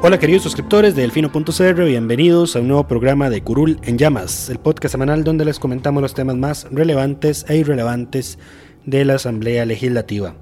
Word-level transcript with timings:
Hola 0.00 0.20
queridos 0.20 0.44
suscriptores 0.44 0.94
de 0.94 1.02
Delfino.cr, 1.02 1.82
bienvenidos 1.82 2.54
a 2.54 2.60
un 2.60 2.68
nuevo 2.68 2.86
programa 2.86 3.30
de 3.30 3.42
Curul 3.42 3.80
en 3.82 3.98
Llamas, 3.98 4.48
el 4.48 4.60
podcast 4.60 4.92
semanal 4.92 5.24
donde 5.24 5.44
les 5.44 5.58
comentamos 5.58 6.00
los 6.00 6.14
temas 6.14 6.36
más 6.36 6.68
relevantes 6.70 7.44
e 7.48 7.56
irrelevantes 7.56 8.38
de 8.86 9.04
la 9.04 9.16
Asamblea 9.16 9.66
Legislativa. 9.66 10.36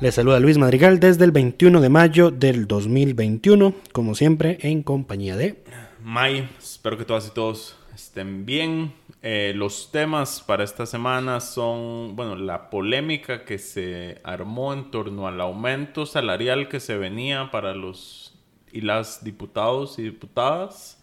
Les 0.00 0.14
saluda 0.14 0.40
Luis 0.40 0.56
Madrigal 0.56 1.00
desde 1.00 1.24
el 1.24 1.32
21 1.32 1.82
de 1.82 1.88
mayo 1.90 2.30
del 2.30 2.66
2021, 2.66 3.74
como 3.92 4.14
siempre 4.14 4.56
en 4.62 4.82
compañía 4.82 5.36
de... 5.36 5.62
May, 6.02 6.48
espero 6.58 6.96
que 6.96 7.04
todas 7.04 7.26
y 7.26 7.30
todos 7.30 7.76
estén 7.94 8.46
bien. 8.46 8.94
Eh, 9.20 9.52
los 9.54 9.92
temas 9.92 10.42
para 10.42 10.64
esta 10.64 10.86
semana 10.86 11.40
son, 11.40 12.16
bueno, 12.16 12.36
la 12.36 12.70
polémica 12.70 13.44
que 13.44 13.58
se 13.58 14.20
armó 14.24 14.72
en 14.72 14.90
torno 14.90 15.28
al 15.28 15.40
aumento 15.42 16.06
salarial 16.06 16.68
que 16.68 16.80
se 16.80 16.96
venía 16.96 17.50
para 17.50 17.74
los 17.74 18.33
y 18.74 18.80
las 18.80 19.24
diputados 19.24 19.98
y 19.98 20.02
diputadas 20.02 21.00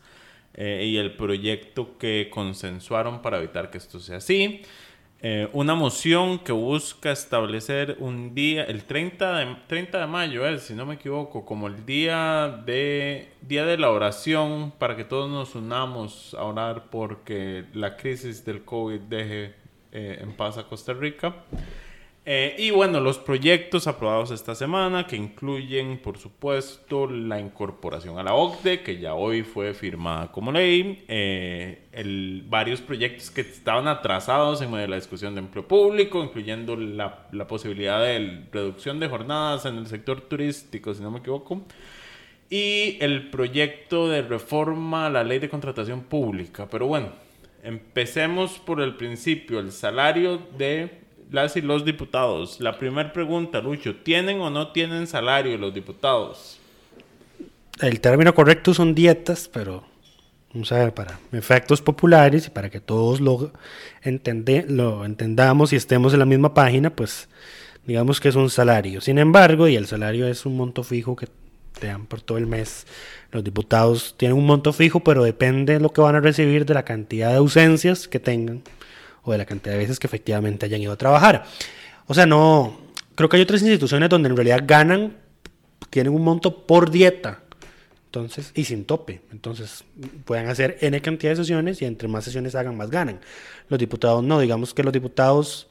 eh, 0.53 0.85
y 0.85 0.97
el 0.97 1.15
proyecto 1.15 1.97
que 1.97 2.29
consensuaron 2.29 3.21
para 3.21 3.37
evitar 3.37 3.71
que 3.71 3.77
esto 3.77 3.99
sea 3.99 4.17
así. 4.17 4.61
Eh, 5.23 5.47
una 5.53 5.75
moción 5.75 6.39
que 6.39 6.51
busca 6.51 7.11
establecer 7.11 7.95
un 7.99 8.33
día, 8.35 8.63
el 8.63 8.83
30 8.83 9.37
de, 9.37 9.55
30 9.67 9.99
de 9.99 10.07
mayo, 10.07 10.45
eh, 10.45 10.59
si 10.59 10.73
no 10.73 10.85
me 10.85 10.95
equivoco, 10.95 11.45
como 11.45 11.67
el 11.67 11.85
día 11.85 12.61
de, 12.65 13.29
día 13.41 13.65
de 13.65 13.77
la 13.77 13.91
oración 13.91 14.73
para 14.77 14.97
que 14.97 15.05
todos 15.05 15.29
nos 15.29 15.55
unamos 15.55 16.33
a 16.33 16.43
orar 16.43 16.89
porque 16.89 17.65
la 17.73 17.95
crisis 17.95 18.43
del 18.43 18.65
COVID 18.65 18.99
deje 19.01 19.55
en 19.93 20.33
paz 20.33 20.57
a 20.57 20.63
Costa 20.63 20.93
Rica. 20.93 21.35
Eh, 22.33 22.55
y 22.57 22.71
bueno, 22.71 23.01
los 23.01 23.17
proyectos 23.17 23.87
aprobados 23.87 24.31
esta 24.31 24.55
semana 24.55 25.05
que 25.05 25.17
incluyen, 25.17 25.97
por 25.97 26.17
supuesto, 26.17 27.05
la 27.05 27.41
incorporación 27.41 28.17
a 28.17 28.23
la 28.23 28.35
OCDE, 28.35 28.83
que 28.83 28.99
ya 28.99 29.15
hoy 29.15 29.43
fue 29.43 29.73
firmada 29.73 30.31
como 30.31 30.53
ley, 30.53 31.03
eh, 31.09 31.89
el, 31.91 32.45
varios 32.47 32.79
proyectos 32.79 33.31
que 33.31 33.41
estaban 33.41 33.89
atrasados 33.89 34.61
en 34.61 34.71
la 34.71 34.95
discusión 34.95 35.35
de 35.35 35.41
empleo 35.41 35.67
público, 35.67 36.23
incluyendo 36.23 36.77
la, 36.77 37.27
la 37.33 37.47
posibilidad 37.47 38.01
de 38.01 38.45
reducción 38.49 39.01
de 39.01 39.09
jornadas 39.09 39.65
en 39.65 39.75
el 39.75 39.87
sector 39.87 40.21
turístico, 40.21 40.93
si 40.93 41.03
no 41.03 41.11
me 41.11 41.19
equivoco, 41.19 41.63
y 42.49 42.97
el 43.01 43.29
proyecto 43.29 44.07
de 44.07 44.21
reforma 44.21 45.07
a 45.07 45.09
la 45.09 45.25
ley 45.25 45.39
de 45.39 45.49
contratación 45.49 46.03
pública. 46.03 46.65
Pero 46.71 46.87
bueno, 46.87 47.09
empecemos 47.61 48.57
por 48.57 48.79
el 48.79 48.95
principio, 48.95 49.59
el 49.59 49.73
salario 49.73 50.37
de 50.57 51.00
las 51.31 51.55
y 51.55 51.61
los 51.61 51.85
diputados. 51.85 52.59
La 52.59 52.77
primera 52.77 53.11
pregunta, 53.11 53.61
Lucho, 53.61 53.95
¿tienen 53.95 54.39
o 54.41 54.49
no 54.49 54.71
tienen 54.71 55.07
salario 55.07 55.57
los 55.57 55.73
diputados? 55.73 56.59
El 57.79 57.99
término 58.01 58.35
correcto 58.35 58.73
son 58.73 58.93
dietas, 58.93 59.49
pero 59.51 59.83
vamos 60.53 60.71
a 60.71 60.79
ver, 60.79 60.93
para 60.93 61.19
efectos 61.31 61.81
populares 61.81 62.47
y 62.47 62.49
para 62.49 62.69
que 62.69 62.81
todos 62.81 63.21
lo, 63.21 63.51
lo 64.67 65.05
entendamos 65.05 65.73
y 65.73 65.77
estemos 65.77 66.13
en 66.13 66.19
la 66.19 66.25
misma 66.25 66.53
página, 66.53 66.89
pues 66.89 67.29
digamos 67.87 68.19
que 68.19 68.27
es 68.27 68.35
un 68.35 68.49
salario. 68.49 68.99
Sin 68.99 69.17
embargo, 69.17 69.67
y 69.67 69.77
el 69.77 69.87
salario 69.87 70.27
es 70.27 70.45
un 70.45 70.57
monto 70.57 70.83
fijo 70.83 71.15
que 71.15 71.27
te 71.79 71.87
dan 71.87 72.05
por 72.05 72.21
todo 72.21 72.37
el 72.37 72.45
mes. 72.45 72.85
Los 73.31 73.43
diputados 73.43 74.15
tienen 74.17 74.37
un 74.37 74.45
monto 74.45 74.73
fijo, 74.73 74.99
pero 74.99 75.23
depende 75.23 75.73
de 75.73 75.79
lo 75.79 75.93
que 75.93 76.01
van 76.01 76.15
a 76.15 76.19
recibir 76.19 76.65
de 76.65 76.73
la 76.73 76.83
cantidad 76.83 77.29
de 77.29 77.37
ausencias 77.37 78.09
que 78.09 78.19
tengan 78.19 78.61
o 79.23 79.31
de 79.31 79.37
la 79.37 79.45
cantidad 79.45 79.73
de 79.73 79.79
veces 79.79 79.99
que 79.99 80.07
efectivamente 80.07 80.65
hayan 80.65 80.81
ido 80.81 80.91
a 80.91 80.97
trabajar. 80.97 81.45
O 82.07 82.13
sea, 82.13 82.25
no, 82.25 82.79
creo 83.15 83.29
que 83.29 83.37
hay 83.37 83.43
otras 83.43 83.61
instituciones 83.61 84.09
donde 84.09 84.29
en 84.29 84.35
realidad 84.35 84.63
ganan, 84.65 85.17
tienen 85.89 86.13
un 86.13 86.23
monto 86.23 86.65
por 86.65 86.91
dieta. 86.91 87.41
Entonces, 88.05 88.51
y 88.55 88.65
sin 88.65 88.83
tope. 88.83 89.21
Entonces, 89.31 89.85
pueden 90.25 90.49
hacer 90.49 90.77
N 90.81 91.01
cantidad 91.01 91.31
de 91.31 91.37
sesiones 91.37 91.81
y 91.81 91.85
entre 91.85 92.09
más 92.09 92.25
sesiones 92.25 92.55
hagan, 92.55 92.75
más 92.75 92.89
ganan. 92.91 93.21
Los 93.69 93.79
diputados 93.79 94.21
no, 94.21 94.39
digamos 94.41 94.73
que 94.73 94.83
los 94.83 94.91
diputados 94.91 95.67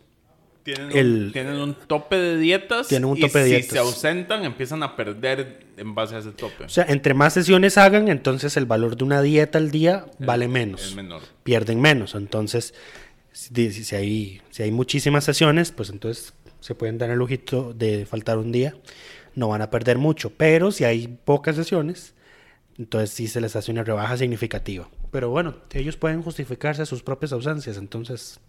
tienen, 0.62 1.56
un, 1.56 1.74
tope 1.74 2.16
de 2.16 2.38
dietas. 2.38 2.88
Tienen 2.88 3.08
un 3.08 3.18
tope 3.18 3.40
y 3.40 3.42
de 3.42 3.48
dietas. 3.48 3.66
Si 3.66 3.72
se 3.72 3.78
ausentan, 3.78 4.44
empiezan 4.44 4.82
a 4.82 4.94
perder 4.94 5.66
en 5.76 5.94
base 5.94 6.16
a 6.16 6.18
ese 6.18 6.32
tope. 6.32 6.64
O 6.64 6.68
sea, 6.68 6.84
entre 6.88 7.14
más 7.14 7.32
sesiones 7.32 7.78
hagan, 7.78 8.08
entonces 8.08 8.56
el 8.56 8.66
valor 8.66 8.96
de 8.96 9.04
una 9.04 9.22
dieta 9.22 9.58
al 9.58 9.70
día 9.70 10.06
vale 10.18 10.48
menos. 10.48 10.82
Es 10.82 10.94
menor. 10.94 11.22
Pierden 11.42 11.80
menos. 11.80 12.14
Entonces, 12.14 12.74
si, 13.32 13.70
si, 13.72 13.96
hay, 13.96 14.42
si 14.50 14.62
hay 14.62 14.70
muchísimas 14.70 15.24
sesiones, 15.24 15.72
pues 15.72 15.90
entonces 15.90 16.34
se 16.60 16.74
pueden 16.74 16.98
dar 16.98 17.10
el 17.10 17.18
lujito 17.18 17.72
de 17.72 18.06
faltar 18.06 18.38
un 18.38 18.52
día. 18.52 18.74
No 19.34 19.48
van 19.48 19.62
a 19.62 19.70
perder 19.70 19.98
mucho. 19.98 20.30
Pero 20.30 20.72
si 20.72 20.84
hay 20.84 21.06
pocas 21.08 21.56
sesiones, 21.56 22.14
entonces 22.78 23.10
sí 23.10 23.28
se 23.28 23.40
les 23.40 23.56
hace 23.56 23.70
una 23.70 23.84
rebaja 23.84 24.16
significativa. 24.16 24.88
Pero 25.10 25.30
bueno, 25.30 25.54
ellos 25.72 25.96
pueden 25.96 26.22
justificarse 26.22 26.84
sus 26.86 27.02
propias 27.02 27.32
ausencias. 27.32 27.76
Entonces 27.76 28.40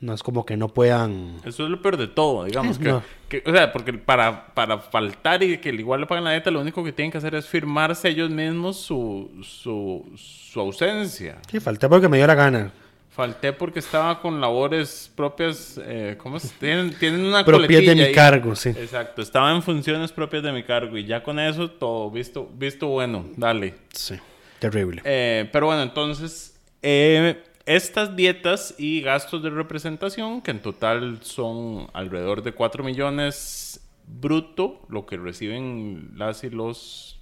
no 0.00 0.12
es 0.12 0.22
como 0.22 0.44
que 0.44 0.56
no 0.56 0.68
puedan... 0.68 1.36
Eso 1.44 1.64
es 1.64 1.70
lo 1.70 1.80
peor 1.80 1.96
de 1.96 2.08
todo, 2.08 2.44
digamos. 2.44 2.78
Que, 2.78 3.42
o 3.46 3.52
sea, 3.52 3.72
porque 3.72 3.92
para, 3.94 4.52
para 4.54 4.78
faltar 4.78 5.42
y 5.42 5.58
que 5.58 5.70
igual 5.70 6.00
le 6.00 6.06
paguen 6.06 6.24
la 6.24 6.32
dieta, 6.32 6.50
lo 6.50 6.60
único 6.60 6.84
que 6.84 6.92
tienen 6.92 7.10
que 7.10 7.18
hacer 7.18 7.34
es 7.34 7.46
firmarse 7.46 8.08
ellos 8.08 8.30
mismos 8.30 8.76
su, 8.76 9.30
su, 9.42 10.04
su 10.16 10.60
ausencia. 10.60 11.40
Sí, 11.50 11.60
falté 11.60 11.88
porque 11.88 12.08
me 12.08 12.18
dio 12.18 12.26
la 12.26 12.34
gana. 12.34 12.72
Falté 13.14 13.52
porque 13.52 13.78
estaba 13.78 14.20
con 14.20 14.40
labores 14.40 15.08
propias, 15.14 15.80
eh, 15.84 16.16
¿cómo 16.18 16.40
se 16.40 16.48
tienen? 16.58 16.92
Tienen 16.98 17.20
una 17.20 17.44
Propias 17.44 17.86
de 17.86 17.94
mi 17.94 18.12
cargo, 18.12 18.56
sí. 18.56 18.70
Exacto, 18.70 19.22
estaba 19.22 19.52
en 19.52 19.62
funciones 19.62 20.10
propias 20.10 20.42
de 20.42 20.50
mi 20.50 20.64
cargo 20.64 20.98
y 20.98 21.04
ya 21.04 21.22
con 21.22 21.38
eso 21.38 21.70
todo 21.70 22.10
visto, 22.10 22.50
visto 22.56 22.88
bueno, 22.88 23.24
dale. 23.36 23.74
Sí, 23.92 24.16
terrible. 24.58 25.00
Eh, 25.04 25.48
pero 25.52 25.66
bueno, 25.66 25.82
entonces, 25.82 26.58
eh, 26.82 27.40
estas 27.66 28.16
dietas 28.16 28.74
y 28.78 29.00
gastos 29.02 29.44
de 29.44 29.50
representación, 29.50 30.42
que 30.42 30.50
en 30.50 30.58
total 30.58 31.20
son 31.22 31.86
alrededor 31.92 32.42
de 32.42 32.50
4 32.50 32.82
millones 32.82 33.80
bruto, 34.08 34.80
lo 34.88 35.06
que 35.06 35.18
reciben 35.18 36.10
las 36.16 36.42
y 36.42 36.50
los 36.50 37.20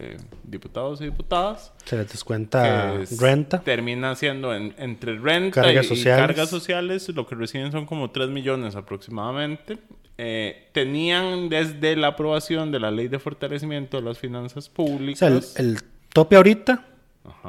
eh, 0.00 0.16
diputados 0.44 1.00
y 1.02 1.04
diputadas. 1.04 1.72
Se 1.84 1.96
les 1.96 2.10
descuenta 2.10 2.94
renta. 3.18 3.60
Termina 3.60 4.14
siendo 4.14 4.54
entre 4.54 5.18
renta 5.18 5.62
cargas 5.62 5.84
y, 5.84 5.88
sociales. 5.88 6.26
cargas 6.26 6.48
sociales, 6.48 7.08
lo 7.10 7.26
que 7.26 7.34
reciben 7.34 7.70
son 7.70 7.84
como 7.84 8.10
3 8.10 8.30
millones 8.30 8.76
aproximadamente. 8.76 9.78
Eh, 10.16 10.68
tenían 10.72 11.50
desde 11.50 11.96
la 11.96 12.08
aprobación 12.08 12.72
de 12.72 12.80
la 12.80 12.90
ley 12.90 13.08
de 13.08 13.18
fortalecimiento 13.18 13.98
de 13.98 14.02
las 14.04 14.18
finanzas 14.18 14.70
públicas. 14.70 15.56
el, 15.56 15.78
tope 16.12 16.36
ahorita 16.36 16.86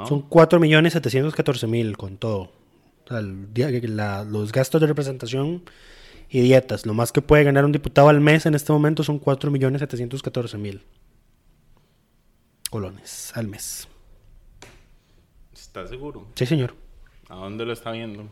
son 0.08 0.22
4 0.22 0.60
millones 0.60 0.94
714 0.94 1.68
mil 1.68 1.96
con 1.96 2.18
todo. 2.18 2.52
los 3.10 4.52
gastos 4.52 4.82
de 4.82 4.88
representación 4.88 5.64
y 6.30 6.42
dietas. 6.42 6.86
Lo 6.86 6.94
más 6.94 7.14
que 7.14 7.22
puede 7.22 7.46
ganar 7.46 7.64
un 7.64 7.72
diputado 7.72 8.10
al 8.10 8.20
mes 8.20 8.46
en 8.46 8.56
este 8.56 8.74
momento 8.74 9.04
son 9.04 9.20
4 9.20 9.52
millones 9.52 9.80
714 9.80 10.58
mil 10.58 10.84
colones 12.72 13.32
al 13.36 13.48
mes. 13.48 13.88
¿Estás 15.54 15.90
seguro? 15.90 16.26
Sí, 16.34 16.48
señor. 16.48 16.74
¿A 17.30 17.36
dónde 17.36 17.66
lo 17.66 17.74
está 17.74 17.92
viendo? 17.92 18.28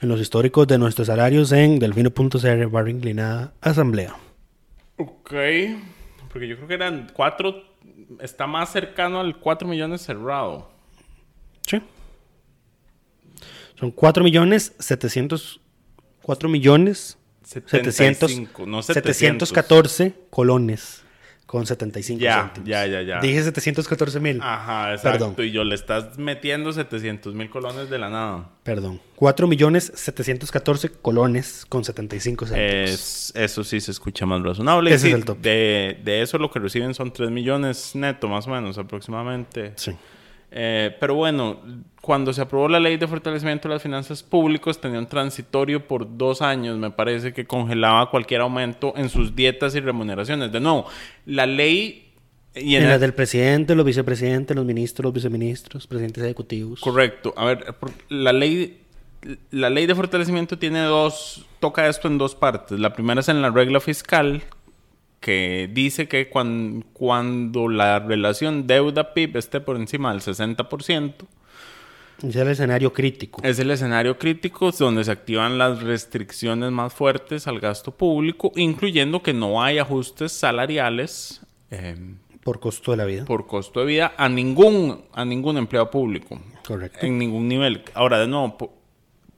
En 0.00 0.08
los 0.08 0.20
históricos 0.20 0.68
de 0.68 0.78
nuestros 0.78 1.08
salarios 1.08 1.50
en 1.52 1.78
delfino.cr 1.78 2.66
barra 2.68 2.90
inclinada 2.90 3.54
asamblea. 3.60 4.14
Ok. 4.96 5.32
Porque 6.32 6.46
yo 6.46 6.56
creo 6.56 6.68
que 6.68 6.74
eran 6.74 7.10
cuatro. 7.12 7.64
Está 8.20 8.46
más 8.46 8.70
cercano 8.70 9.20
al 9.20 9.38
4 9.38 9.66
millones 9.66 10.02
cerrado. 10.02 10.70
Sí. 11.66 11.82
Son 13.74 13.90
4 13.90 14.22
millones 14.22 14.74
700... 14.78 15.60
4 16.22 16.48
millones 16.48 17.18
700, 17.42 17.94
75, 17.94 18.66
no 18.66 18.82
700. 18.82 19.48
714 19.48 20.14
colones 20.28 21.02
con 21.48 21.64
75 21.64 22.20
Ya, 22.20 22.42
céntimos. 22.42 22.68
ya, 22.68 22.86
ya, 22.86 23.00
ya. 23.00 23.20
Dije 23.20 23.42
714 23.42 24.20
mil. 24.20 24.38
Ajá, 24.42 24.92
exacto. 24.92 25.32
Perdón. 25.34 25.46
Y 25.46 25.50
yo 25.50 25.64
le 25.64 25.74
estás 25.74 26.18
metiendo 26.18 26.74
700 26.74 27.32
mil 27.34 27.48
colones 27.48 27.88
de 27.88 27.98
la 27.98 28.10
nada. 28.10 28.50
Perdón. 28.64 29.00
4 29.16 29.46
millones 29.48 29.90
714 29.94 30.90
colones 31.00 31.64
con 31.66 31.84
75 31.84 32.44
céntimos. 32.48 32.90
Es, 32.90 33.32
eso 33.34 33.64
sí 33.64 33.80
se 33.80 33.92
escucha 33.92 34.26
más 34.26 34.42
razonable. 34.42 34.90
Ese 34.90 35.06
Sí, 35.06 35.08
es 35.08 35.14
el 35.14 35.24
top. 35.24 35.38
De, 35.38 35.98
de 36.04 36.20
eso 36.20 36.36
lo 36.36 36.50
que 36.50 36.58
reciben 36.58 36.92
son 36.92 37.14
3 37.14 37.30
millones 37.30 37.92
neto, 37.94 38.28
más 38.28 38.46
o 38.46 38.50
menos, 38.50 38.76
aproximadamente. 38.76 39.72
Sí. 39.76 39.92
Eh, 40.50 40.96
pero 40.98 41.14
bueno, 41.14 41.60
cuando 42.00 42.32
se 42.32 42.40
aprobó 42.40 42.68
la 42.68 42.80
ley 42.80 42.96
de 42.96 43.06
fortalecimiento 43.06 43.68
de 43.68 43.74
las 43.74 43.82
finanzas 43.82 44.22
públicas, 44.22 44.80
tenía 44.80 44.98
un 44.98 45.06
transitorio 45.06 45.86
por 45.86 46.16
dos 46.16 46.40
años, 46.40 46.78
me 46.78 46.90
parece 46.90 47.32
que 47.34 47.46
congelaba 47.46 48.10
cualquier 48.10 48.40
aumento 48.40 48.94
en 48.96 49.08
sus 49.10 49.36
dietas 49.36 49.74
y 49.74 49.80
remuneraciones. 49.80 50.50
De 50.50 50.60
nuevo, 50.60 50.86
la 51.26 51.46
ley... 51.46 52.04
Y 52.54 52.74
En 52.76 52.82
en 52.82 52.88
las 52.88 52.94
el- 52.96 53.00
del 53.02 53.14
presidente, 53.14 53.74
los 53.74 53.84
vicepresidentes, 53.84 54.56
los 54.56 54.64
ministros, 54.64 55.04
los 55.04 55.12
viceministros, 55.12 55.86
presidentes 55.86 56.24
ejecutivos. 56.24 56.80
Correcto. 56.80 57.34
A 57.36 57.44
ver, 57.44 57.74
la 58.08 58.32
ley, 58.32 58.80
la 59.50 59.68
ley 59.70 59.86
de 59.86 59.94
fortalecimiento 59.94 60.58
tiene 60.58 60.80
dos, 60.80 61.46
toca 61.60 61.86
esto 61.88 62.08
en 62.08 62.16
dos 62.18 62.34
partes. 62.34 62.80
La 62.80 62.94
primera 62.94 63.20
es 63.20 63.28
en 63.28 63.42
la 63.42 63.50
regla 63.50 63.80
fiscal, 63.80 64.42
que 65.20 65.68
dice 65.72 66.06
que 66.08 66.28
cuan- 66.30 66.84
cuando 66.92 67.68
la 67.68 67.98
relación 67.98 68.66
deuda-PIB 68.66 69.36
esté 69.36 69.60
por 69.60 69.76
encima 69.76 70.12
del 70.12 70.20
60%, 70.20 71.26
Ese 72.18 72.28
es 72.28 72.36
el 72.36 72.48
escenario 72.48 72.92
crítico. 72.92 73.40
es 73.44 73.58
el 73.58 73.70
escenario 73.70 74.18
crítico 74.18 74.70
donde 74.72 75.04
se 75.04 75.10
activan 75.12 75.58
las 75.58 75.82
restricciones 75.82 76.70
más 76.72 76.92
fuertes 76.94 77.46
al 77.46 77.60
gasto 77.60 77.90
público, 77.92 78.52
incluyendo 78.56 79.22
que 79.22 79.32
no 79.32 79.62
hay 79.62 79.78
ajustes 79.78 80.32
salariales 80.32 81.40
eh, 81.70 81.96
Por 82.44 82.60
costo 82.60 82.92
de 82.92 82.96
la 82.96 83.04
vida. 83.04 83.24
por 83.24 83.46
costo 83.46 83.80
de 83.80 83.86
vida 83.86 84.12
a 84.16 84.28
ningún, 84.28 85.02
a 85.12 85.24
ningún 85.24 85.58
empleado 85.58 85.90
público. 85.90 86.40
Correcto. 86.66 87.04
En 87.06 87.18
ningún 87.18 87.46
nivel. 87.48 87.82
Ahora, 87.94 88.18
de 88.18 88.26
nuevo, 88.28 88.56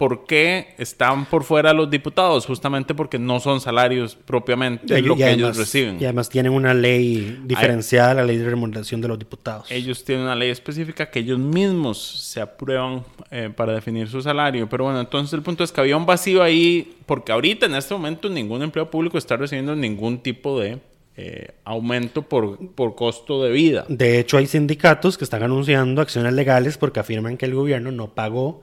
¿por 0.01 0.25
qué 0.25 0.69
están 0.79 1.27
por 1.27 1.45
fuera 1.45 1.75
los 1.75 1.91
diputados? 1.91 2.47
Justamente 2.47 2.95
porque 2.95 3.19
no 3.19 3.39
son 3.39 3.61
salarios 3.61 4.17
propiamente 4.17 4.95
Ellos- 4.97 5.09
lo 5.09 5.15
y 5.15 5.19
que 5.19 5.25
además- 5.25 5.39
ellos 5.43 5.57
reciben. 5.59 5.99
Y 6.01 6.05
además 6.05 6.31
tienen 6.31 6.53
una 6.53 6.73
ley 6.73 7.39
diferenciada, 7.45 8.15
la 8.15 8.25
ley 8.25 8.39
de 8.39 8.49
remuneración 8.49 9.03
de 9.03 9.09
los 9.09 9.19
diputados. 9.19 9.71
Ellos 9.71 10.03
tienen 10.03 10.25
una 10.25 10.35
ley 10.35 10.49
específica 10.49 11.11
que 11.11 11.19
ellos 11.19 11.39
mismos 11.39 11.99
se 12.03 12.41
aprueban 12.41 13.05
eh, 13.31 13.51
para 13.55 13.75
definir 13.75 14.09
su 14.09 14.23
salario. 14.23 14.67
Pero 14.71 14.85
bueno, 14.85 15.01
entonces 15.01 15.35
el 15.35 15.43
punto 15.43 15.63
es 15.65 15.71
que 15.71 15.83
había 15.83 15.99
un 15.99 16.07
vacío 16.07 16.43
ahí, 16.43 16.97
porque 17.05 17.33
ahorita 17.33 17.67
en 17.67 17.75
este 17.75 17.93
momento 17.93 18.31
ningún 18.31 18.63
empleado 18.63 18.91
público 18.91 19.19
está 19.19 19.37
recibiendo 19.37 19.77
ningún 19.77 20.21
tipo 20.23 20.59
de 20.59 20.79
eh, 21.19 21.49
aumento 21.65 22.23
por, 22.23 22.57
por 22.75 22.95
costo 22.95 23.43
de 23.45 23.51
vida. 23.51 23.85
De 23.89 24.19
hecho, 24.19 24.39
hay 24.39 24.47
sindicatos 24.47 25.19
que 25.19 25.25
están 25.25 25.43
anunciando 25.43 26.01
acciones 26.01 26.33
legales 26.33 26.79
porque 26.79 27.01
afirman 27.01 27.37
que 27.37 27.45
el 27.45 27.55
gobierno 27.55 27.93
no 27.93 28.15
pagó 28.15 28.63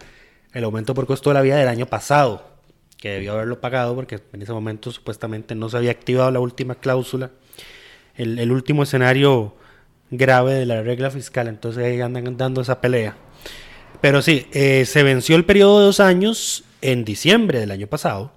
el 0.53 0.63
aumento 0.63 0.94
por 0.94 1.05
costo 1.07 1.29
de 1.29 1.35
la 1.35 1.41
vida 1.41 1.57
del 1.57 1.67
año 1.67 1.85
pasado, 1.85 2.47
que 2.97 3.09
debió 3.09 3.33
haberlo 3.33 3.61
pagado 3.61 3.95
porque 3.95 4.19
en 4.33 4.41
ese 4.41 4.53
momento 4.53 4.91
supuestamente 4.91 5.55
no 5.55 5.69
se 5.69 5.77
había 5.77 5.91
activado 5.91 6.31
la 6.31 6.39
última 6.39 6.75
cláusula, 6.75 7.31
el, 8.15 8.39
el 8.39 8.51
último 8.51 8.83
escenario 8.83 9.55
grave 10.09 10.53
de 10.53 10.65
la 10.65 10.81
regla 10.81 11.11
fiscal, 11.11 11.47
entonces 11.47 11.83
ahí 11.83 12.01
andan 12.01 12.38
dando 12.38 12.61
esa 12.61 12.81
pelea. 12.81 13.15
Pero 14.01 14.21
sí, 14.21 14.47
eh, 14.53 14.85
se 14.85 15.03
venció 15.03 15.35
el 15.35 15.45
periodo 15.45 15.79
de 15.79 15.85
dos 15.85 15.99
años 15.99 16.63
en 16.81 17.03
diciembre 17.03 17.59
del 17.59 17.71
año 17.71 17.88
pasado, 17.88 18.31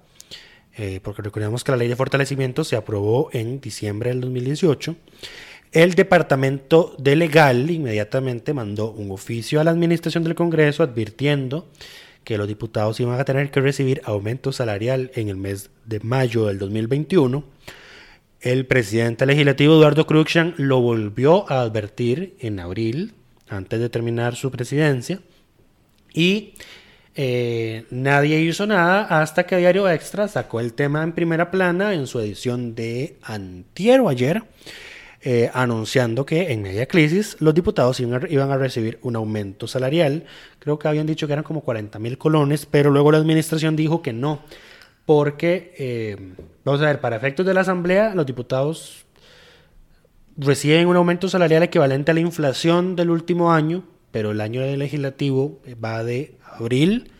eh, 0.75 0.99
porque 1.03 1.21
recordemos 1.21 1.63
que 1.63 1.71
la 1.71 1.77
ley 1.77 1.87
de 1.87 1.95
fortalecimiento 1.95 2.63
se 2.63 2.75
aprobó 2.75 3.29
en 3.31 3.61
diciembre 3.61 4.09
del 4.09 4.21
2018. 4.21 4.95
El 5.71 5.93
Departamento 5.93 6.93
de 6.97 7.15
Legal 7.15 7.71
inmediatamente 7.71 8.53
mandó 8.53 8.91
un 8.91 9.09
oficio 9.09 9.61
a 9.61 9.63
la 9.63 9.71
Administración 9.71 10.25
del 10.25 10.35
Congreso 10.35 10.83
advirtiendo 10.83 11.69
que 12.25 12.37
los 12.37 12.49
diputados 12.49 12.99
iban 12.99 13.17
a 13.17 13.23
tener 13.23 13.51
que 13.51 13.61
recibir 13.61 14.01
aumento 14.03 14.51
salarial 14.51 15.11
en 15.15 15.29
el 15.29 15.37
mes 15.37 15.69
de 15.85 16.01
mayo 16.01 16.47
del 16.47 16.59
2021. 16.59 17.45
El 18.41 18.65
presidente 18.65 19.25
legislativo 19.25 19.75
Eduardo 19.75 20.05
Cruikshank 20.05 20.55
lo 20.57 20.81
volvió 20.81 21.49
a 21.49 21.61
advertir 21.61 22.35
en 22.39 22.59
abril, 22.59 23.13
antes 23.47 23.79
de 23.79 23.87
terminar 23.87 24.35
su 24.35 24.51
presidencia, 24.51 25.21
y 26.13 26.55
eh, 27.15 27.85
nadie 27.91 28.41
hizo 28.41 28.67
nada 28.67 29.03
hasta 29.03 29.45
que 29.45 29.55
Diario 29.55 29.89
Extra 29.89 30.27
sacó 30.27 30.59
el 30.59 30.73
tema 30.73 31.01
en 31.03 31.13
primera 31.13 31.49
plana 31.49 31.93
en 31.93 32.07
su 32.07 32.19
edición 32.19 32.75
de 32.75 33.15
antier 33.21 34.01
o 34.01 34.09
ayer, 34.09 34.43
eh, 35.23 35.49
anunciando 35.53 36.25
que 36.25 36.51
en 36.51 36.61
media 36.61 36.87
crisis 36.87 37.37
los 37.39 37.53
diputados 37.53 37.99
iban 37.99 38.23
a, 38.23 38.27
iban 38.29 38.51
a 38.51 38.57
recibir 38.57 38.99
un 39.01 39.15
aumento 39.15 39.67
salarial. 39.67 40.25
Creo 40.59 40.79
que 40.79 40.87
habían 40.87 41.05
dicho 41.05 41.27
que 41.27 41.33
eran 41.33 41.43
como 41.43 41.61
40 41.61 41.99
mil 41.99 42.17
colones, 42.17 42.65
pero 42.65 42.89
luego 42.89 43.11
la 43.11 43.19
administración 43.19 43.75
dijo 43.75 44.01
que 44.01 44.13
no, 44.13 44.41
porque, 45.05 45.73
eh, 45.77 46.17
vamos 46.63 46.81
a 46.81 46.85
ver, 46.85 47.01
para 47.01 47.15
efectos 47.15 47.45
de 47.45 47.53
la 47.53 47.61
Asamblea, 47.61 48.15
los 48.15 48.25
diputados 48.25 49.05
reciben 50.37 50.87
un 50.87 50.95
aumento 50.95 51.29
salarial 51.29 51.63
equivalente 51.63 52.11
a 52.11 52.13
la 52.13 52.21
inflación 52.21 52.95
del 52.95 53.09
último 53.09 53.51
año, 53.51 53.83
pero 54.11 54.31
el 54.31 54.41
año 54.41 54.61
legislativo 54.61 55.59
va 55.83 56.03
de 56.03 56.35
abril 56.43 57.11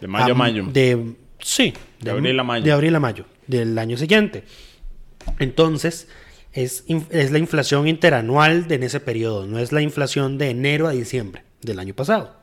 De 0.00 0.08
mayo 0.08 0.32
a 0.32 0.36
mayo. 0.36 0.66
De, 0.72 1.14
sí, 1.38 1.72
De 2.00 2.10
abril 2.10 2.38
a 2.38 2.44
mayo. 2.44 2.64
De 2.64 2.72
abril 2.72 2.94
a 2.94 3.00
mayo 3.00 3.26
del 3.46 3.78
año 3.78 3.96
siguiente. 3.96 4.44
Entonces, 5.38 6.08
es, 6.54 6.84
es 7.10 7.32
la 7.32 7.38
inflación 7.38 7.88
interanual 7.88 8.68
de 8.68 8.76
en 8.76 8.84
ese 8.84 9.00
periodo, 9.00 9.46
no 9.46 9.58
es 9.58 9.72
la 9.72 9.82
inflación 9.82 10.38
de 10.38 10.50
enero 10.50 10.86
a 10.88 10.92
diciembre 10.92 11.44
del 11.60 11.80
año 11.80 11.94
pasado. 11.94 12.36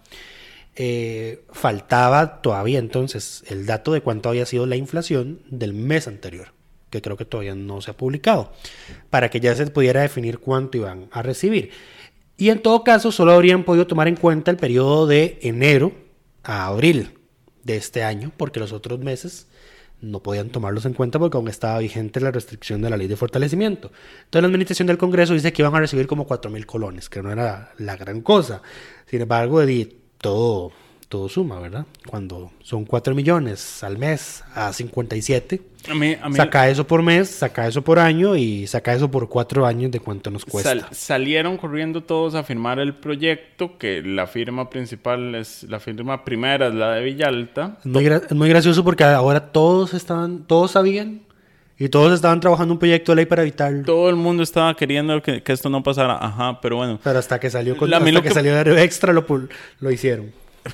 Eh, 0.75 1.43
faltaba 1.51 2.41
todavía 2.41 2.79
entonces 2.79 3.43
el 3.47 3.65
dato 3.65 3.91
de 3.93 4.01
cuánto 4.01 4.29
había 4.29 4.45
sido 4.45 4.65
la 4.65 4.75
inflación 4.75 5.41
del 5.49 5.73
mes 5.73 6.07
anterior, 6.07 6.53
que 6.89 7.01
creo 7.01 7.17
que 7.17 7.25
todavía 7.25 7.55
no 7.55 7.81
se 7.81 7.91
ha 7.91 7.97
publicado, 7.97 8.51
para 9.09 9.29
que 9.29 9.39
ya 9.39 9.55
se 9.55 9.67
pudiera 9.67 10.01
definir 10.01 10.39
cuánto 10.39 10.77
iban 10.77 11.07
a 11.11 11.21
recibir. 11.21 11.71
Y 12.37 12.49
en 12.49 12.61
todo 12.61 12.83
caso, 12.83 13.11
solo 13.11 13.33
habrían 13.33 13.63
podido 13.63 13.87
tomar 13.87 14.07
en 14.07 14.15
cuenta 14.15 14.51
el 14.51 14.57
periodo 14.57 15.07
de 15.07 15.39
enero 15.41 15.93
a 16.43 16.65
abril 16.65 17.11
de 17.63 17.77
este 17.77 18.03
año, 18.03 18.31
porque 18.35 18.59
los 18.59 18.73
otros 18.73 18.99
meses 18.99 19.47
no 20.01 20.21
podían 20.21 20.49
tomarlos 20.49 20.85
en 20.85 20.93
cuenta 20.93 21.19
porque 21.19 21.37
aún 21.37 21.47
estaba 21.47 21.79
vigente 21.79 22.19
la 22.19 22.31
restricción 22.31 22.81
de 22.81 22.89
la 22.89 22.97
ley 22.97 23.07
de 23.07 23.15
fortalecimiento. 23.15 23.91
Entonces 24.25 24.41
la 24.41 24.47
administración 24.47 24.87
del 24.87 24.97
Congreso 24.97 25.33
dice 25.33 25.53
que 25.53 25.61
iban 25.61 25.75
a 25.75 25.79
recibir 25.79 26.07
como 26.07 26.25
4 26.25 26.51
mil 26.51 26.65
colones, 26.65 27.09
que 27.09 27.21
no 27.21 27.31
era 27.31 27.71
la 27.77 27.95
gran 27.95 28.21
cosa. 28.21 28.61
Sin 29.05 29.21
embargo, 29.21 29.61
todo, 30.17 30.71
todo 31.11 31.27
suma, 31.27 31.59
¿verdad? 31.59 31.85
Cuando 32.07 32.51
son 32.63 32.85
4 32.85 33.13
millones 33.13 33.83
al 33.83 33.97
mes 33.97 34.43
a 34.55 34.71
57, 34.71 35.61
A 35.89 35.93
mí, 35.93 36.15
a 36.21 36.29
mí 36.29 36.35
saca 36.37 36.69
eso 36.69 36.87
por 36.87 37.03
mes, 37.03 37.27
saca 37.29 37.67
eso 37.67 37.81
por 37.81 37.99
año 37.99 38.37
y 38.37 38.65
saca 38.65 38.93
eso 38.93 39.11
por 39.11 39.27
4 39.27 39.65
años 39.65 39.91
de 39.91 39.99
cuánto 39.99 40.31
nos 40.31 40.45
cuesta. 40.45 40.69
sal- 40.69 40.85
salieron 40.91 41.57
corriendo 41.57 42.01
todos 42.01 42.33
a 42.33 42.43
firmar 42.43 42.79
el 42.79 42.95
proyecto, 42.95 43.77
que 43.77 44.01
la 44.01 44.25
firma 44.25 44.69
principal 44.69 45.35
es, 45.35 45.63
la 45.63 45.81
firma 45.81 46.23
primera 46.23 46.67
es 46.69 46.73
la 46.75 46.93
de 46.93 47.03
Villalta. 47.03 47.77
Es 47.81 47.85
muy, 47.85 48.05
gra- 48.05 48.23
es 48.25 48.31
muy 48.35 48.47
gracioso 48.47 48.81
porque 48.85 49.03
ahora 49.03 49.51
todos 49.51 49.93
estaban, 49.93 50.43
todos 50.47 50.71
sabían 50.71 51.23
y 51.77 51.89
todos 51.89 52.13
estaban 52.13 52.39
trabajando 52.39 52.73
un 52.75 52.79
proyecto 52.79 53.11
de 53.11 53.17
ley 53.17 53.25
para 53.25 53.41
evitarlo. 53.41 53.83
Todo 53.83 54.09
el 54.09 54.15
mundo 54.15 54.43
estaba 54.43 54.73
queriendo 54.77 55.21
que, 55.21 55.43
que 55.43 55.51
esto 55.51 55.69
no 55.69 55.83
pasara. 55.83 56.15
Ajá, 56.25 56.61
pero 56.61 56.77
bueno. 56.77 56.99
Pero 57.03 57.19
hasta 57.19 57.37
que 57.37 57.49
salió 57.49 57.75
con, 57.75 57.93
hasta 57.93 58.09
lo 58.11 58.21
que, 58.21 58.29
que- 58.29 58.33
salió 58.33 58.55
de 58.63 58.81
extra 58.83 59.11
lo, 59.11 59.25
lo 59.81 59.91
hicieron. 59.91 60.31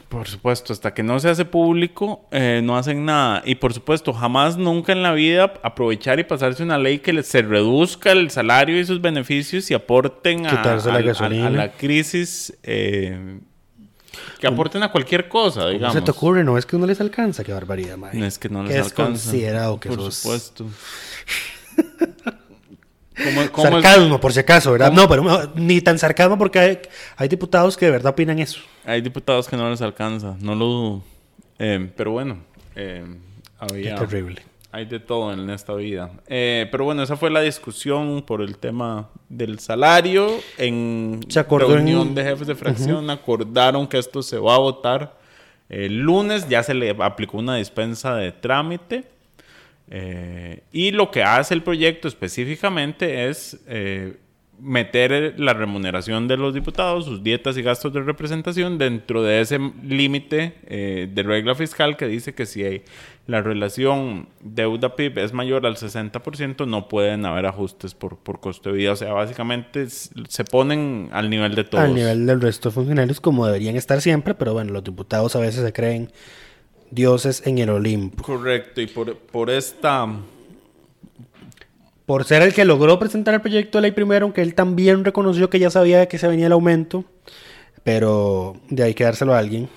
Por 0.10 0.28
supuesto, 0.28 0.74
hasta 0.74 0.94
que 0.94 1.02
no 1.02 1.18
se 1.20 1.30
hace 1.30 1.46
público, 1.46 2.26
eh, 2.32 2.62
no 2.64 2.76
hacen 2.78 3.06
nada. 3.06 3.42
Y 3.46 3.56
por 3.56 3.74
supuesto, 3.74 4.12
jamás, 4.14 4.58
nunca 4.58 4.92
en 4.92 5.02
la 5.02 5.14
vida 5.14 5.54
aprovechar 5.64 6.20
y 6.20 6.24
pasarse 6.26 6.62
una 6.64 6.78
ley 6.78 7.00
que 7.00 7.24
se 7.24 7.42
reduzca 7.42 8.12
el 8.12 8.30
salario 8.30 8.78
y 8.80 8.86
sus 8.86 9.00
beneficios 9.02 9.72
y 9.72 9.74
aporten 9.74 10.46
a, 10.46 10.54
la 10.54 10.74
a- 10.74 11.50
la 11.50 11.72
crisis. 11.72 12.54
eh, 12.64 13.40
que 14.40 14.48
aporten 14.48 14.84
a 14.84 14.92
cualquier 14.92 15.30
cosa, 15.30 15.62
¿Cómo 15.62 15.72
digamos. 15.72 15.94
se 15.96 16.02
te 16.02 16.12
ocurre? 16.12 16.44
No 16.44 16.58
es 16.58 16.66
que 16.66 16.78
no 16.78 16.86
les 16.86 17.00
alcanza, 17.02 17.44
qué 17.44 17.54
barbaridad, 17.54 17.98
mae. 17.98 18.14
No 18.16 18.26
es 18.26 18.38
que 18.38 18.50
no 18.50 18.64
les 18.64 18.76
alcanza. 18.76 19.04
desconsiderado 19.14 19.80
que 19.80 19.90
Por 19.90 20.00
sos. 20.00 20.16
supuesto. 20.16 20.66
¿Cómo, 23.24 23.52
cómo 23.52 23.78
es- 23.78 23.84
sarcasmo, 23.84 24.20
por 24.20 24.32
si 24.34 24.40
acaso, 24.40 24.72
¿verdad? 24.72 24.92
No, 24.92 25.08
pero 25.08 25.52
ni 25.56 25.82
tan 25.82 25.98
sarcasmo 25.98 26.38
porque 26.38 26.60
hay, 26.60 26.80
hay 27.16 27.28
diputados 27.28 27.76
que 27.78 27.86
de 27.86 27.92
verdad 27.92 28.12
opinan 28.12 28.40
eso. 28.40 28.60
Hay 28.86 29.02
diputados 29.02 29.48
que 29.48 29.58
no 29.58 29.70
les 29.70 29.82
alcanza, 29.82 30.36
no 30.40 30.56
lo 30.56 30.66
dudo. 30.66 31.04
Eh, 31.60 31.90
pero 31.96 32.12
bueno, 32.12 32.38
eh, 32.76 33.04
Qué 33.60 33.74
había... 33.74 33.96
terrible. 33.96 34.42
Hay 34.72 34.86
de 34.86 35.00
todo 35.00 35.34
en 35.34 35.50
esta 35.50 35.74
vida. 35.74 36.12
Eh, 36.28 36.68
pero 36.70 36.84
bueno, 36.84 37.02
esa 37.02 37.16
fue 37.16 37.32
la 37.32 37.40
discusión 37.42 38.22
por 38.22 38.42
el 38.42 38.58
tema 38.58 39.10
del 39.30 39.58
salario. 39.60 40.30
En 40.58 41.22
Se 41.30 41.40
acordó 41.40 41.68
en- 41.70 41.76
reunión 41.78 42.14
de 42.14 42.24
jefes 42.24 42.46
de 42.48 42.54
fracción 42.56 43.10
acordaron 43.10 43.88
que 43.88 43.98
esto 43.98 44.22
se 44.22 44.38
va 44.38 44.56
a 44.56 44.60
votar 44.60 45.18
El 45.70 46.00
lunes 46.00 46.48
ya 46.48 46.62
se 46.64 46.74
le 46.74 46.96
aplicó 47.00 47.38
una 47.40 47.56
dispensa 47.56 48.16
de 48.16 48.32
trámite. 48.34 49.06
Eh, 49.90 50.64
y 50.72 50.92
lo 50.92 51.12
que 51.12 51.24
hace 51.24 51.54
el 51.54 51.64
proyecto 51.64 52.08
específicamente 52.08 53.30
es 53.30 53.60
eh, 53.68 54.18
meter 54.60 55.36
la 55.40 55.54
remuneración 55.54 56.28
de 56.28 56.36
los 56.36 56.54
diputados, 56.54 57.06
sus 57.06 57.24
dietas 57.24 57.58
y 57.58 57.62
gastos 57.62 57.94
de 57.94 58.02
representación 58.02 58.78
dentro 58.78 59.24
de 59.24 59.42
ese 59.42 59.60
límite 59.84 60.56
eh, 60.66 61.08
de 61.12 61.24
regla 61.24 61.56
fiscal 61.56 61.96
que 61.96 62.08
dice 62.08 62.34
que 62.34 62.46
si 62.46 62.82
la 63.28 63.42
relación 63.42 64.30
deuda-PIB 64.42 65.20
es 65.20 65.34
mayor 65.34 65.66
al 65.66 65.76
60%, 65.76 66.68
no 66.68 66.88
pueden 66.90 67.26
haber 67.26 67.46
ajustes 67.46 67.94
por, 67.94 68.18
por 68.18 68.40
costo 68.40 68.72
de 68.72 68.78
vida. 68.78 68.94
O 68.94 68.96
sea, 68.96 69.14
básicamente 69.14 69.88
se 69.90 70.44
ponen 70.44 71.10
al 71.12 71.30
nivel 71.30 71.54
de 71.54 71.64
todos. 71.64 71.84
Al 71.84 71.94
nivel 71.94 72.26
del 72.26 72.42
resto 72.42 72.70
de 72.70 72.76
funcionarios, 72.76 73.22
como 73.22 73.46
deberían 73.46 73.76
estar 73.76 74.02
siempre, 74.02 74.34
pero 74.34 74.54
bueno, 74.54 74.74
los 74.74 74.84
diputados 74.84 75.36
a 75.36 75.40
veces 75.40 75.64
se 75.64 75.74
creen 75.74 76.10
dioses 76.92 77.42
en 77.46 77.58
el 77.58 77.70
Olimpo. 77.70 78.24
Correcto, 78.24 78.82
y 78.82 78.88
por, 78.88 79.16
por 79.18 79.50
esta... 79.50 80.08
Por 82.06 82.24
ser 82.24 82.42
el 82.42 82.54
que 82.54 82.64
logró 82.64 82.98
presentar 83.00 83.34
el 83.34 83.42
proyecto 83.42 83.78
de 83.78 83.82
ley 83.82 83.92
primero, 83.92 84.26
aunque 84.26 84.42
él 84.42 84.54
también 84.56 85.04
reconoció 85.04 85.50
que 85.50 85.60
ya 85.60 85.70
sabía 85.70 86.00
de 86.00 86.08
que 86.08 86.18
se 86.18 86.28
venía 86.28 86.48
el 86.48 86.54
aumento, 86.54 87.04
pero 87.84 88.56
de 88.70 88.84
ahí 88.84 88.94
que 88.94 89.04
dárselo 89.04 89.34
a 89.34 89.40
alguien. 89.40 89.68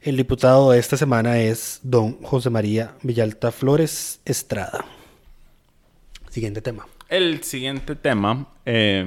El 0.00 0.16
diputado 0.16 0.70
de 0.70 0.78
esta 0.78 0.96
semana 0.96 1.40
es 1.40 1.80
don 1.82 2.22
José 2.22 2.50
María 2.50 2.94
Villalta 3.02 3.50
Flores 3.50 4.20
Estrada. 4.24 4.84
Siguiente 6.30 6.62
tema. 6.62 6.86
El 7.08 7.42
siguiente 7.42 7.96
tema 7.96 8.46
eh, 8.64 9.04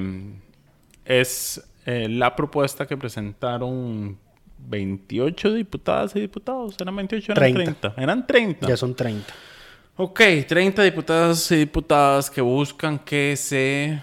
es 1.06 1.64
eh, 1.86 2.08
la 2.10 2.36
propuesta 2.36 2.86
que 2.86 2.98
presentaron 2.98 4.18
28 4.68 5.54
diputadas 5.54 6.16
y 6.16 6.22
diputados. 6.22 6.76
¿Eran 6.80 6.96
28 6.96 7.32
eran 7.32 7.54
30. 7.54 7.64
30? 7.80 8.02
Eran 8.02 8.28
30. 8.28 8.68
Ya 8.68 8.78
son 8.78 8.96
30. 8.96 9.34
Ok, 9.96 10.22
30 10.48 10.84
diputadas 10.84 11.52
y 11.52 11.58
diputadas 11.58 12.30
que 12.30 12.42
buscan 12.42 13.00
que 13.00 13.36
se... 13.36 14.02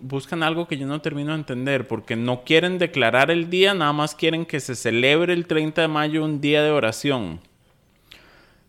Buscan 0.00 0.42
algo 0.42 0.66
que 0.66 0.76
yo 0.76 0.86
no 0.86 1.00
termino 1.00 1.30
de 1.30 1.38
entender, 1.38 1.86
porque 1.86 2.16
no 2.16 2.42
quieren 2.42 2.78
declarar 2.78 3.30
el 3.30 3.50
día, 3.50 3.72
nada 3.72 3.92
más 3.92 4.16
quieren 4.16 4.44
que 4.44 4.58
se 4.58 4.74
celebre 4.74 5.32
el 5.32 5.46
30 5.46 5.82
de 5.82 5.88
mayo 5.88 6.24
un 6.24 6.40
día 6.40 6.62
de 6.62 6.70
oración. 6.70 7.40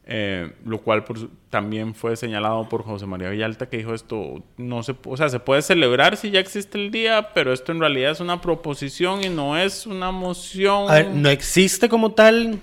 Eh, 0.06 0.52
lo 0.66 0.82
cual 0.82 1.06
por 1.06 1.18
su- 1.18 1.30
también 1.50 1.96
fue 1.96 2.18
señalado 2.18 2.68
por 2.68 2.84
José 2.84 3.06
María 3.06 3.30
Villalta, 3.30 3.70
que 3.70 3.78
dijo 3.78 3.94
esto, 3.94 4.44
no 4.58 4.84
se, 4.84 4.96
o 5.06 5.16
sea, 5.16 5.30
se 5.30 5.40
puede 5.40 5.62
celebrar 5.62 6.18
si 6.18 6.30
ya 6.30 6.42
existe 6.42 6.78
el 6.78 6.92
día, 6.92 7.30
pero 7.34 7.54
esto 7.54 7.72
en 7.72 7.80
realidad 7.80 8.12
es 8.12 8.20
una 8.20 8.42
proposición 8.42 9.24
y 9.24 9.30
no 9.30 9.58
es 9.58 9.86
una 9.88 10.12
moción. 10.12 10.92
A 10.92 10.96
ver, 10.96 11.10
no 11.12 11.30
existe 11.30 11.88
como 11.88 12.12
tal 12.12 12.60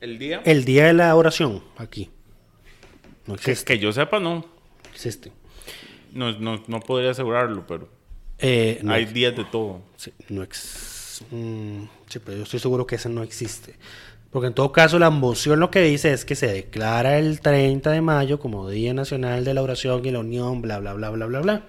El 0.00 0.18
día. 0.20 0.40
el 0.44 0.64
día 0.64 0.86
de 0.86 0.92
la 0.92 1.16
oración 1.16 1.64
aquí. 1.78 2.10
No 3.26 3.34
que, 3.34 3.50
existe. 3.50 3.64
que 3.74 3.78
yo 3.80 3.92
sepa, 3.92 4.20
no. 4.20 4.44
existe. 4.92 5.32
No, 6.12 6.30
no, 6.38 6.62
no 6.68 6.78
podría 6.80 7.10
asegurarlo, 7.10 7.66
pero 7.66 7.88
Eh, 8.38 8.78
no 8.84 8.92
hay 8.92 9.02
ex- 9.02 9.14
días 9.14 9.34
de 9.36 9.44
todo. 9.46 9.82
Sí, 9.96 10.12
no 10.28 10.42
ex- 10.44 11.24
mm, 11.30 11.82
sí, 12.08 12.18
pero 12.24 12.36
yo 12.38 12.42
estoy 12.44 12.60
seguro 12.60 12.86
que 12.86 12.94
ese 12.96 13.08
no 13.08 13.22
existe. 13.24 13.74
Porque 14.32 14.48
en 14.48 14.54
todo 14.54 14.72
caso 14.72 14.98
la 14.98 15.10
moción 15.10 15.60
lo 15.60 15.70
que 15.70 15.82
dice 15.82 16.12
es 16.12 16.24
que 16.24 16.34
se 16.34 16.46
declara 16.46 17.18
el 17.18 17.40
30 17.40 17.90
de 17.90 18.00
mayo 18.00 18.40
como 18.40 18.68
Día 18.68 18.94
Nacional 18.94 19.44
de 19.44 19.52
la 19.52 19.62
Oración 19.62 20.04
y 20.06 20.10
la 20.10 20.20
Unión, 20.20 20.62
bla, 20.62 20.78
bla, 20.78 20.94
bla, 20.94 21.10
bla, 21.10 21.26
bla, 21.26 21.40
bla. 21.40 21.62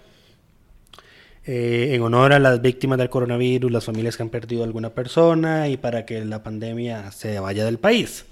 Eh, 1.45 1.89
en 1.91 2.01
honor 2.01 2.31
a 2.31 2.39
las 2.39 2.61
víctimas 2.61 2.97
del 2.97 3.09
coronavirus, 3.09 3.69
las 3.69 3.83
familias 3.83 4.15
que 4.15 4.23
han 4.23 4.29
perdido 4.29 4.61
a 4.63 4.65
alguna 4.65 4.91
persona 4.91 5.67
y 5.67 5.75
para 5.75 6.05
que 6.05 6.23
la 6.23 6.41
pandemia 6.41 7.11
se 7.11 7.37
vaya 7.37 7.65
del 7.65 7.79
país. 7.79 8.25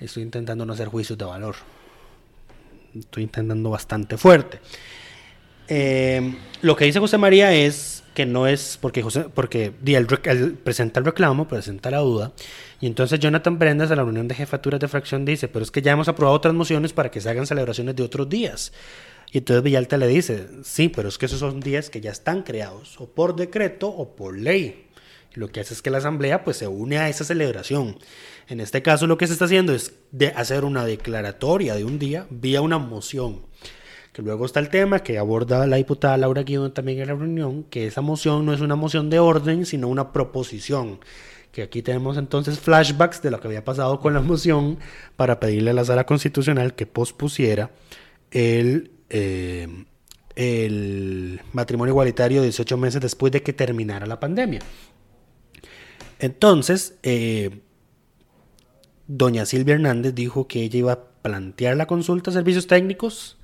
Estoy 0.00 0.24
intentando 0.24 0.66
no 0.66 0.72
hacer 0.72 0.88
juicios 0.88 1.16
de 1.16 1.24
valor. 1.24 1.54
Estoy 2.98 3.22
intentando 3.22 3.70
bastante 3.70 4.16
fuerte. 4.16 4.58
Eh, 5.70 6.34
lo 6.62 6.74
que 6.76 6.84
dice 6.84 6.98
José 6.98 7.16
María 7.16 7.54
es 7.54 8.02
que 8.12 8.26
no 8.26 8.48
es 8.48 8.76
porque 8.80 9.02
José, 9.02 9.26
porque 9.32 9.72
él 9.86 10.58
presenta 10.64 10.98
el 10.98 11.06
reclamo, 11.06 11.46
presenta 11.46 11.92
la 11.92 11.98
duda, 11.98 12.32
y 12.80 12.86
entonces 12.86 13.20
Jonathan 13.20 13.56
Prendas 13.56 13.90
a 13.92 13.96
la 13.96 14.02
reunión 14.02 14.26
de 14.26 14.34
jefaturas 14.34 14.80
de 14.80 14.88
fracción 14.88 15.24
dice, 15.24 15.46
pero 15.46 15.62
es 15.62 15.70
que 15.70 15.80
ya 15.80 15.92
hemos 15.92 16.08
aprobado 16.08 16.36
otras 16.36 16.54
mociones 16.54 16.92
para 16.92 17.12
que 17.12 17.20
se 17.20 17.30
hagan 17.30 17.46
celebraciones 17.46 17.94
de 17.94 18.02
otros 18.02 18.28
días. 18.28 18.72
Y 19.32 19.38
entonces 19.38 19.62
Villalta 19.62 19.96
le 19.96 20.08
dice, 20.08 20.48
sí, 20.64 20.88
pero 20.88 21.08
es 21.08 21.18
que 21.18 21.26
esos 21.26 21.38
son 21.38 21.60
días 21.60 21.88
que 21.88 22.00
ya 22.00 22.10
están 22.10 22.42
creados, 22.42 23.00
o 23.00 23.08
por 23.08 23.36
decreto 23.36 23.88
o 23.88 24.16
por 24.16 24.36
ley. 24.36 24.88
Lo 25.34 25.52
que 25.52 25.60
hace 25.60 25.74
es 25.74 25.82
que 25.82 25.90
la 25.90 25.98
asamblea 25.98 26.42
pues 26.42 26.56
se 26.56 26.66
une 26.66 26.98
a 26.98 27.08
esa 27.08 27.24
celebración. 27.24 27.96
En 28.48 28.58
este 28.58 28.82
caso 28.82 29.06
lo 29.06 29.16
que 29.16 29.28
se 29.28 29.34
está 29.34 29.44
haciendo 29.44 29.72
es 29.72 29.92
de 30.10 30.28
hacer 30.28 30.64
una 30.64 30.84
declaratoria 30.84 31.76
de 31.76 31.84
un 31.84 32.00
día 32.00 32.26
vía 32.28 32.60
una 32.60 32.78
moción. 32.78 33.42
Que 34.12 34.22
luego 34.22 34.44
está 34.44 34.58
el 34.58 34.70
tema 34.70 35.00
que 35.00 35.18
aborda 35.18 35.66
la 35.66 35.76
diputada 35.76 36.16
Laura 36.16 36.42
Guido 36.42 36.72
también 36.72 37.00
en 37.00 37.08
la 37.08 37.14
reunión, 37.14 37.64
que 37.64 37.86
esa 37.86 38.00
moción 38.00 38.44
no 38.44 38.52
es 38.52 38.60
una 38.60 38.74
moción 38.74 39.08
de 39.08 39.20
orden, 39.20 39.66
sino 39.66 39.88
una 39.88 40.12
proposición. 40.12 40.98
Que 41.52 41.62
aquí 41.62 41.82
tenemos 41.82 42.16
entonces 42.16 42.58
flashbacks 42.58 43.22
de 43.22 43.30
lo 43.30 43.40
que 43.40 43.48
había 43.48 43.64
pasado 43.64 44.00
con 44.00 44.14
la 44.14 44.20
moción 44.20 44.78
para 45.16 45.38
pedirle 45.38 45.70
a 45.70 45.74
la 45.74 45.84
sala 45.84 46.06
constitucional 46.06 46.74
que 46.74 46.86
pospusiera 46.86 47.70
el, 48.32 48.90
eh, 49.10 49.68
matrimonio 51.52 51.92
igualitario 51.92 52.42
18 52.42 52.76
meses 52.76 53.00
después 53.00 53.32
de 53.32 53.42
que 53.42 53.52
terminara 53.52 54.06
la 54.06 54.18
pandemia. 54.18 54.60
Entonces, 56.18 56.98
eh, 57.02 57.60
doña 59.06 59.46
Silvia 59.46 59.74
Hernández 59.74 60.14
dijo 60.14 60.46
que 60.46 60.62
ella 60.62 60.78
iba 60.78 60.92
a 60.92 61.04
plantear 61.22 61.76
la 61.76 61.86
consulta 61.86 62.30
a 62.30 62.34
servicios 62.34 62.66
técnicos 62.66 63.39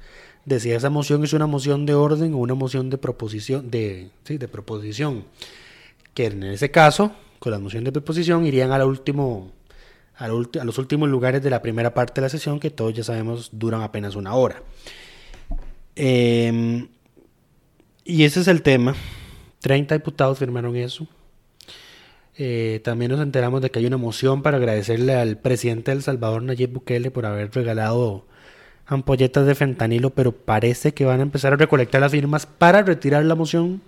de 0.46 0.60
si 0.60 0.70
esa 0.70 0.88
moción 0.90 1.24
es 1.24 1.32
una 1.32 1.46
moción 1.46 1.84
de 1.84 1.94
orden 1.94 2.32
o 2.32 2.38
una 2.38 2.54
moción 2.54 2.88
de 2.88 2.96
proposición, 2.96 3.70
de, 3.70 4.10
sí, 4.24 4.38
de 4.38 4.48
proposición. 4.48 5.24
Que 6.14 6.26
en 6.26 6.44
ese 6.44 6.70
caso, 6.70 7.12
con 7.40 7.52
la 7.52 7.58
moción 7.58 7.84
de 7.84 7.92
proposición, 7.92 8.46
irían 8.46 8.72
a, 8.72 8.82
último, 8.86 9.50
los 10.20 10.78
últimos 10.78 11.08
lugares 11.08 11.42
de 11.42 11.50
la 11.50 11.60
primera 11.60 11.92
parte 11.92 12.20
de 12.20 12.26
la 12.26 12.28
sesión, 12.28 12.60
que 12.60 12.70
todos 12.70 12.94
ya 12.94 13.02
sabemos 13.02 13.50
duran 13.52 13.82
apenas 13.82 14.14
una 14.14 14.34
hora. 14.34 14.62
Em, 15.96 16.88
y 18.04 18.22
ese 18.22 18.40
es 18.40 18.48
el 18.48 18.62
tema. 18.62 18.94
30 19.60 19.96
diputados 19.96 20.38
firmaron 20.38 20.76
eso. 20.76 21.08
Eh, 22.38 22.80
también 22.84 23.10
nos 23.10 23.20
enteramos 23.20 23.62
de 23.62 23.70
que 23.70 23.80
hay 23.80 23.86
una 23.86 23.96
moción 23.96 24.42
para 24.42 24.58
agradecerle 24.58 25.14
al 25.14 25.38
presidente 25.38 25.90
de 25.90 25.96
El 25.96 26.02
Salvador, 26.04 26.42
Nayib 26.42 26.70
Bukele, 26.72 27.10
por 27.10 27.26
haber 27.26 27.52
regalado 27.52 28.26
ampolletas 28.86 29.46
de 29.46 29.54
fentanilo, 29.54 30.10
pero 30.10 30.32
parece 30.32 30.92
que 30.94 31.04
van 31.04 31.20
a 31.20 31.22
empezar 31.22 31.52
a 31.52 31.56
recolectar 31.56 32.00
las 32.00 32.12
firmas 32.12 32.46
para 32.46 32.82
retirar 32.82 33.24
la 33.24 33.34
moción, 33.34 33.80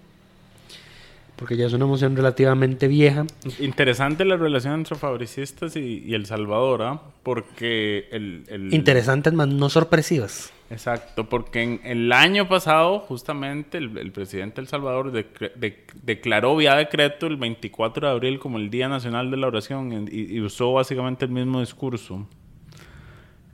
porque 1.36 1.56
ya 1.56 1.66
es 1.66 1.72
una 1.72 1.86
moción 1.86 2.16
relativamente 2.16 2.88
vieja. 2.88 3.24
Interesante 3.60 4.24
la 4.24 4.36
relación 4.36 4.74
entre 4.74 4.96
fabricistas 4.96 5.76
y, 5.76 6.02
y 6.04 6.14
El 6.14 6.26
Salvador, 6.26 6.82
¿ah? 6.82 7.00
Porque 7.22 8.08
el, 8.10 8.44
el- 8.48 8.74
Interesantes, 8.74 9.32
más 9.32 9.46
no 9.46 9.68
sorpresivas. 9.70 10.52
Exacto, 10.70 11.28
porque 11.30 11.62
en 11.62 11.80
el 11.84 12.12
año 12.12 12.48
pasado, 12.48 12.98
justamente, 12.98 13.78
el, 13.78 13.96
el 13.96 14.10
presidente 14.10 14.56
de 14.56 14.62
El 14.62 14.68
Salvador 14.68 15.12
decre- 15.12 15.54
de- 15.54 15.84
declaró 16.02 16.56
vía 16.56 16.74
decreto 16.74 17.26
el 17.28 17.36
24 17.36 18.08
de 18.08 18.12
abril 18.12 18.38
como 18.40 18.58
el 18.58 18.68
Día 18.68 18.88
Nacional 18.88 19.30
de 19.30 19.36
la 19.36 19.46
Oración 19.46 20.08
y, 20.10 20.34
y 20.34 20.40
usó 20.40 20.72
básicamente 20.72 21.24
el 21.24 21.30
mismo 21.30 21.60
discurso. 21.60 22.26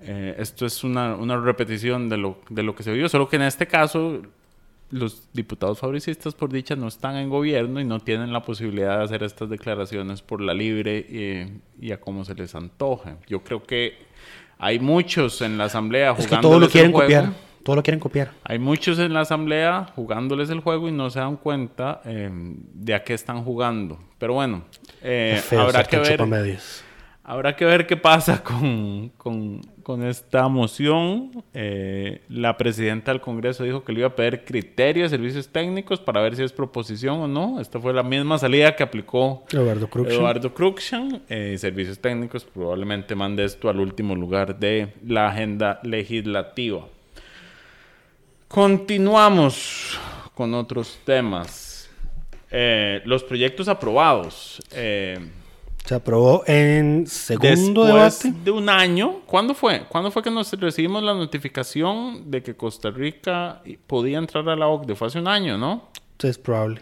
Eh, 0.06 0.34
esto 0.38 0.66
es 0.66 0.84
una, 0.84 1.14
una 1.16 1.36
repetición 1.38 2.08
de 2.08 2.16
lo, 2.18 2.38
de 2.50 2.62
lo 2.62 2.74
que 2.74 2.82
se 2.82 2.92
vio, 2.92 3.08
solo 3.08 3.28
que 3.28 3.36
en 3.36 3.42
este 3.42 3.66
caso 3.66 4.22
los 4.90 5.28
diputados 5.32 5.78
fabricistas, 5.78 6.34
por 6.34 6.52
dicha, 6.52 6.76
no 6.76 6.88
están 6.88 7.16
en 7.16 7.28
gobierno 7.30 7.80
y 7.80 7.84
no 7.84 8.00
tienen 8.00 8.32
la 8.32 8.42
posibilidad 8.42 8.98
de 8.98 9.04
hacer 9.04 9.22
estas 9.22 9.48
declaraciones 9.48 10.22
por 10.22 10.40
la 10.40 10.54
libre 10.54 10.98
y, 10.98 11.86
y 11.86 11.92
a 11.92 12.00
como 12.00 12.24
se 12.24 12.34
les 12.34 12.54
antoje. 12.54 13.16
Yo 13.26 13.42
creo 13.42 13.62
que 13.64 13.94
hay 14.58 14.78
muchos 14.78 15.40
en 15.40 15.58
la 15.58 15.64
asamblea 15.64 16.14
Es 16.16 16.26
que 16.26 16.36
todo 16.36 16.60
lo 16.60 16.66
el 16.66 16.72
quieren 16.72 16.92
juego. 16.92 17.06
copiar. 17.06 17.32
Todo 17.64 17.76
lo 17.76 17.82
quieren 17.82 17.98
copiar. 17.98 18.30
Hay 18.44 18.58
muchos 18.58 18.98
en 18.98 19.14
la 19.14 19.20
asamblea 19.20 19.86
jugándoles 19.96 20.50
el 20.50 20.60
juego 20.60 20.86
y 20.88 20.92
no 20.92 21.08
se 21.08 21.18
dan 21.18 21.38
cuenta 21.38 22.02
eh, 22.04 22.28
de 22.30 22.94
a 22.94 23.02
qué 23.02 23.14
están 23.14 23.42
jugando. 23.42 23.98
Pero 24.18 24.34
bueno, 24.34 24.64
eh, 25.02 25.40
habrá 25.58 25.82
que 25.84 25.96
ver. 25.98 26.20
Habrá 27.26 27.56
que 27.56 27.64
ver 27.64 27.86
qué 27.86 27.96
pasa 27.96 28.42
con, 28.44 29.08
con- 29.16 29.60
con 29.82 30.02
esta 30.04 30.46
moción. 30.48 31.30
Eh, 31.54 32.22
la 32.28 32.56
presidenta 32.56 33.12
del 33.12 33.20
Congreso 33.22 33.64
dijo 33.64 33.82
que 33.82 33.92
le 33.92 34.00
iba 34.00 34.08
a 34.08 34.14
pedir 34.14 34.44
criterios 34.44 35.10
servicios 35.10 35.48
técnicos 35.48 36.00
para 36.00 36.20
ver 36.20 36.36
si 36.36 36.42
es 36.42 36.52
proposición 36.52 37.20
o 37.20 37.26
no. 37.28 37.60
Esta 37.60 37.80
fue 37.80 37.92
la 37.94 38.02
misma 38.02 38.36
salida 38.38 38.76
que 38.76 38.82
aplicó 38.82 39.44
Eduardo 39.50 39.88
Cruxen. 39.88 40.14
Eduardo 40.14 40.54
Cruxen. 40.54 41.22
Eh, 41.28 41.56
servicios 41.58 41.98
técnicos 41.98 42.44
probablemente 42.44 43.14
mande 43.14 43.44
esto 43.44 43.68
al 43.70 43.80
último 43.80 44.14
lugar 44.14 44.58
de 44.58 44.92
la 45.06 45.28
agenda 45.28 45.80
legislativa. 45.82 46.86
Continuamos 48.48 49.98
con 50.34 50.54
otros 50.54 50.98
temas. 51.04 51.90
Eh, 52.50 53.00
los 53.04 53.22
proyectos 53.24 53.68
aprobados. 53.68 54.62
Eh, 54.72 55.18
Se 55.84 55.94
aprobó 55.94 56.44
en 56.46 57.06
segundo 57.06 57.84
Después 57.84 58.22
debate. 58.22 58.40
de 58.44 58.50
un 58.50 58.68
año, 58.70 59.20
¿cuándo 59.26 59.54
fue? 59.54 59.84
¿Cuándo 59.88 60.10
fue 60.10 60.22
que 60.22 60.30
nos 60.30 60.50
recibimos 60.58 61.02
la 61.02 61.12
notificación 61.12 62.30
de 62.30 62.42
que 62.42 62.54
Costa 62.56 62.90
Rica 62.90 63.60
podía 63.86 64.16
entrar 64.18 64.48
a 64.48 64.56
la 64.56 64.66
OCDE? 64.68 64.94
Fue 64.94 65.08
hace 65.08 65.18
un 65.18 65.28
año, 65.28 65.58
¿no? 65.58 65.88
Es 66.22 66.38
probable. 66.38 66.80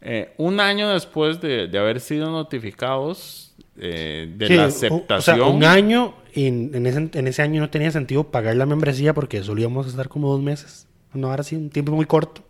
Eh, 0.00 0.32
un 0.38 0.60
año 0.60 0.88
después 0.88 1.42
de, 1.42 1.68
de 1.68 1.78
haber 1.78 2.00
sido 2.00 2.30
notificados 2.30 3.52
eh, 3.78 4.32
de 4.34 4.46
Sí, 4.46 4.54
la 4.56 4.64
o- 4.64 4.68
aceptación. 4.68 5.40
O, 5.40 5.44
sea, 5.44 5.52
un 5.54 5.64
año 5.64 6.14
y 6.32 6.46
en, 6.46 6.70
en 6.74 6.86
ese, 6.86 7.10
en 7.18 7.26
ese 7.28 7.42
año 7.42 7.60
no 7.60 7.68
tenía 7.68 7.90
sentido 7.90 8.24
pagar 8.24 8.56
la 8.56 8.64
membresía 8.64 9.12
porque 9.12 9.42
solíamos 9.42 9.86
estar 9.88 10.08
como 10.08 10.30
dos 10.32 10.40
meses. 10.40 10.86
No, 11.16 11.30
ahora 11.30 11.42
sí, 11.42 11.56
un 11.56 11.70
tiempo 11.70 11.92
muy 11.92 12.06
corto. 12.06 12.42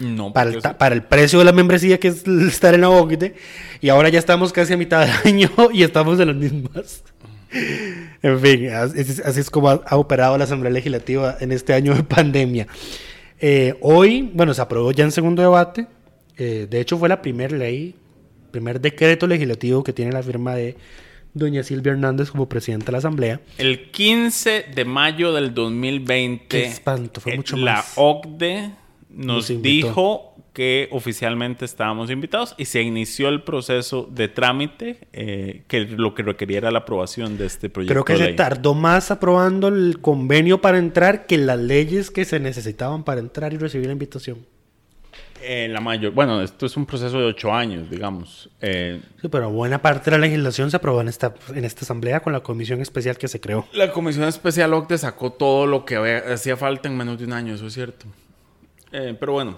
No, 0.00 0.32
Para 0.32 0.50
el, 0.50 0.60
para 0.60 0.94
el 0.94 1.02
precio 1.02 1.38
de 1.38 1.44
la 1.44 1.52
membresía 1.52 1.98
que 2.00 2.08
es 2.08 2.26
estar 2.48 2.74
en 2.74 2.82
la 2.82 2.90
OCDE. 2.90 3.34
Y 3.80 3.88
ahora 3.88 4.08
ya 4.08 4.18
estamos 4.18 4.52
casi 4.52 4.72
a 4.72 4.76
mitad 4.76 5.06
del 5.06 5.14
año 5.34 5.50
y 5.72 5.82
estamos 5.82 6.18
en 6.20 6.28
las 6.28 6.36
mismas. 6.36 7.02
En 8.22 8.40
fin, 8.40 8.68
así, 8.70 9.00
es- 9.40 9.50
como 9.50 9.70
ha, 9.70 9.80
ha 9.86 9.96
operado 9.96 10.36
la 10.36 10.44
Asamblea 10.44 10.72
Legislativa 10.72 11.36
en 11.40 11.52
este 11.52 11.72
año 11.74 11.94
de 11.94 12.02
pandemia. 12.02 12.66
Eh, 13.38 13.74
hoy, 13.80 14.30
bueno, 14.34 14.52
se 14.54 14.60
aprobó 14.62 14.90
ya 14.92 15.04
en 15.04 15.12
segundo 15.12 15.42
debate. 15.42 15.86
Eh, 16.36 16.66
de 16.68 16.80
hecho, 16.80 16.98
fue 16.98 17.08
la 17.08 17.22
primera 17.22 17.56
ley, 17.56 17.94
primer 18.50 18.80
decreto 18.80 19.26
legislativo 19.26 19.82
que 19.84 19.92
tiene 19.92 20.12
la 20.12 20.22
firma 20.22 20.54
de 20.54 20.76
doña 21.36 21.62
Silvia 21.62 21.92
Hernández 21.92 22.30
como 22.30 22.48
presidenta 22.48 22.86
de 22.86 22.92
la 22.92 22.98
Asamblea. 22.98 23.40
El 23.58 23.90
15 23.90 24.66
de 24.74 24.84
mayo 24.84 25.32
del 25.32 25.54
2020, 25.54 26.46
Qué 26.48 26.64
espanto, 26.64 27.20
fue 27.20 27.34
eh, 27.34 27.36
mucho 27.36 27.56
la 27.56 27.74
más. 27.74 27.92
OCDE 27.96 28.70
nos, 29.10 29.48
dijo 29.62 30.34
que 30.52 30.88
oficialmente 30.90 31.66
estábamos 31.66 32.10
invitados 32.10 32.54
y 32.56 32.64
se 32.64 32.80
inició 32.80 33.28
el 33.28 33.42
proceso 33.42 34.08
de 34.10 34.28
trámite 34.28 35.06
eh, 35.12 35.64
que 35.68 35.80
lo 35.80 36.14
que 36.14 36.22
requería 36.22 36.56
era 36.58 36.70
la 36.70 36.80
aprobación 36.80 37.36
de 37.36 37.44
este 37.44 37.68
proyecto 37.68 37.92
Creo 37.92 38.04
que 38.06 38.14
de 38.14 38.30
se 38.30 38.32
tardó 38.32 38.72
más 38.72 39.10
aprobando 39.10 39.68
el 39.68 40.00
convenio 40.00 40.62
para 40.62 40.78
entrar 40.78 41.26
que 41.26 41.36
las 41.36 41.58
leyes 41.58 42.10
que 42.10 42.24
se 42.24 42.40
necesitaban 42.40 43.04
para 43.04 43.20
entrar 43.20 43.52
y 43.52 43.58
recibir 43.58 43.88
la 43.88 43.92
invitación. 43.92 44.38
Eh, 45.48 45.68
la 45.68 45.80
mayor, 45.80 46.12
bueno, 46.12 46.42
esto 46.42 46.66
es 46.66 46.76
un 46.76 46.86
proceso 46.86 47.18
de 47.20 47.26
ocho 47.26 47.52
años, 47.52 47.88
digamos. 47.88 48.50
Eh, 48.60 49.00
Sí, 49.22 49.28
pero 49.28 49.48
buena 49.50 49.80
parte 49.80 50.10
de 50.10 50.18
la 50.18 50.26
legislación 50.26 50.70
se 50.72 50.76
aprobó 50.78 51.00
en 51.00 51.08
esta, 51.08 51.34
en 51.54 51.64
esta 51.64 51.82
asamblea 51.84 52.18
con 52.20 52.32
la 52.32 52.40
comisión 52.40 52.80
especial 52.80 53.16
que 53.16 53.28
se 53.28 53.40
creó. 53.40 53.66
la 53.72 53.92
Comisión 53.92 54.24
Especial 54.26 54.74
OCDE 54.74 54.98
sacó 54.98 55.32
todo 55.32 55.66
lo 55.66 55.84
que 55.84 55.96
había- 55.96 56.32
hacía 56.34 56.56
falta 56.56 56.88
en 56.88 56.96
menos 56.96 57.18
de 57.18 57.24
un 57.26 57.32
año, 57.32 57.54
eso 57.54 57.66
es 57.68 57.74
cierto. 57.74 58.06
Eh, 58.92 59.16
pero 59.18 59.32
bueno, 59.34 59.56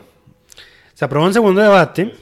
Se 0.95 1.05
aprobó 1.05 1.27
en 1.27 1.33
segundo 1.33 1.61
debate. 1.63 2.13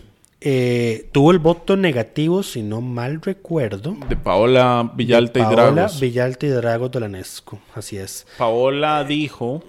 eh, 0.41 1.09
tuvo 1.13 1.31
el 1.33 1.39
voto 1.39 1.77
negativo, 1.77 2.43
si 2.43 2.63
no 2.63 2.81
mal 2.83 3.21
recuerdo. 3.23 3.97
de 4.09 4.17
Paola 4.17 4.93
Villalta 4.95 5.33
de 5.33 5.41
y 5.41 5.43
Paola 5.45 5.73
Dragos. 5.73 5.99
Villalta 6.01 6.47
y 6.47 6.51
Dragos 6.51 6.91
Dolanesco. 6.91 7.59
Así 7.75 7.97
es. 7.97 8.27
Paola 8.39 9.03
dijo 9.05 9.65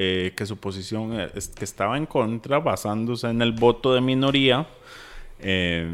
eh, 0.00 0.32
que 0.36 0.46
su 0.46 0.56
posición 0.58 1.18
es 1.34 1.48
que 1.48 1.64
estaba 1.64 1.96
en 1.96 2.06
contra 2.06 2.60
basándose 2.60 3.26
en 3.28 3.42
el 3.42 3.50
voto 3.52 3.94
de 3.94 4.00
minoría 4.00 4.66
eh, 5.40 5.88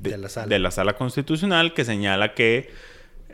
de, 0.00 0.10
De 0.10 0.18
la 0.18 0.28
sala. 0.28 0.46
de 0.46 0.58
la 0.60 0.70
sala 0.70 0.92
constitucional 0.94 1.74
que 1.74 1.84
señala 1.84 2.34
que 2.34 2.70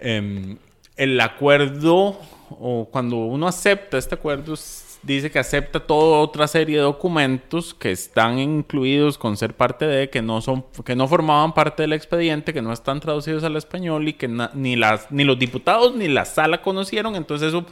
em, 0.01 0.57
el 0.97 1.21
acuerdo 1.21 2.19
o 2.51 2.89
cuando 2.91 3.17
uno 3.17 3.47
acepta 3.49 3.99
este 3.99 4.15
acuerdo 4.15 4.55
dice 5.03 5.31
que 5.31 5.39
acepta 5.39 5.81
toda 5.81 6.19
otra 6.21 6.47
serie 6.49 6.77
de 6.77 6.83
documentos 6.83 7.75
que 7.75 7.91
están 7.93 8.39
incluidos 8.39 9.19
con 9.19 9.37
ser 9.37 9.53
parte 9.55 9.87
de 9.87 10.09
que 10.09 10.23
no 10.23 10.41
son 10.41 10.65
que 10.85 10.97
no 10.97 11.07
formaban 11.09 11.53
parte 11.53 11.83
del 11.83 11.93
expediente 11.93 12.55
que 12.55 12.63
no 12.63 12.73
están 12.73 13.01
traducidos 13.01 13.45
al 13.45 13.57
español 13.57 14.09
y 14.09 14.15
que 14.15 14.29
na- 14.29 14.51
ni 14.55 14.77
las 14.77 15.11
ni 15.11 15.25
los 15.25 15.39
diputados 15.39 15.95
ni 15.95 16.09
la 16.09 16.25
sala 16.25 16.63
conocieron 16.63 17.17
entonces 17.17 17.49
eso 17.49 17.67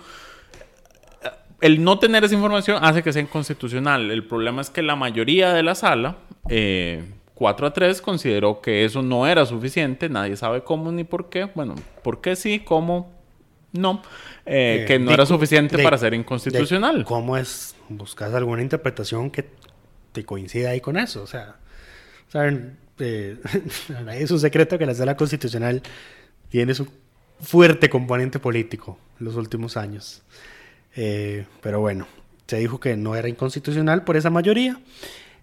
el 1.63 1.83
no 1.83 1.99
tener 1.99 2.25
esa 2.25 2.35
información 2.35 2.79
hace 2.85 3.03
que 3.03 3.13
sea 3.13 3.23
inconstitucional. 3.23 4.11
El 4.11 4.25
problema 4.27 4.61
es 4.61 4.69
que 4.71 4.83
la 4.83 4.97
mayoría 4.97 5.53
de 5.55 5.63
la 5.63 5.75
sala, 5.75 6.19
eh, 6.49 7.05
4 7.35 7.67
a 7.67 7.73
3, 7.73 8.03
consideró 8.03 8.61
que 8.61 8.85
eso 8.85 9.01
no 9.03 9.27
era 9.27 9.47
suficiente. 9.47 10.09
Nadie 10.09 10.37
sabe 10.37 10.63
cómo 10.63 10.93
ni 10.93 11.05
por 11.05 11.31
qué. 11.31 11.49
Bueno, 11.55 11.75
por 12.05 12.21
qué 12.21 12.37
sí, 12.37 12.61
cómo 12.61 13.11
no. 13.73 14.03
Eh, 14.45 14.81
Eh, 14.83 14.85
que 14.87 14.99
no 14.99 15.07
de 15.09 15.15
era 15.15 15.25
suficiente 15.27 15.77
de- 15.77 15.83
para 15.83 15.97
ser 15.99 16.11
de 16.11 16.19
inconstitucional. 16.19 17.05
¿Cómo 17.05 17.37
es? 17.37 17.75
¿Buscas 17.89 18.35
alguna 18.35 18.61
interpretación 18.63 19.31
que 19.31 19.49
te 20.13 20.25
coincida 20.25 20.71
ahí 20.71 20.81
con 20.81 20.97
eso? 20.99 21.23
O 21.23 21.27
sea, 21.27 21.57
saben, 22.29 22.77
eh, 22.99 23.39
es 24.15 24.31
un 24.31 24.41
secreto 24.41 24.79
que 24.79 24.87
la 24.87 24.95
sala 24.95 25.17
constitucional 25.17 25.83
tiene 26.49 26.75
su 26.75 26.87
fuerte 27.41 27.89
componente 27.89 28.39
político 28.39 28.99
en 29.19 29.27
los 29.27 29.37
últimos 29.37 29.77
años. 29.77 30.23
Eh, 30.97 31.47
pero 31.61 31.81
bueno, 31.81 32.07
se 32.47 32.59
dijo 32.59 32.81
que 32.81 32.97
no 32.97 33.15
era 33.17 33.29
inconstitucional 33.29 34.05
por 34.05 34.17
esa 34.17 34.31
mayoría. 34.31 34.81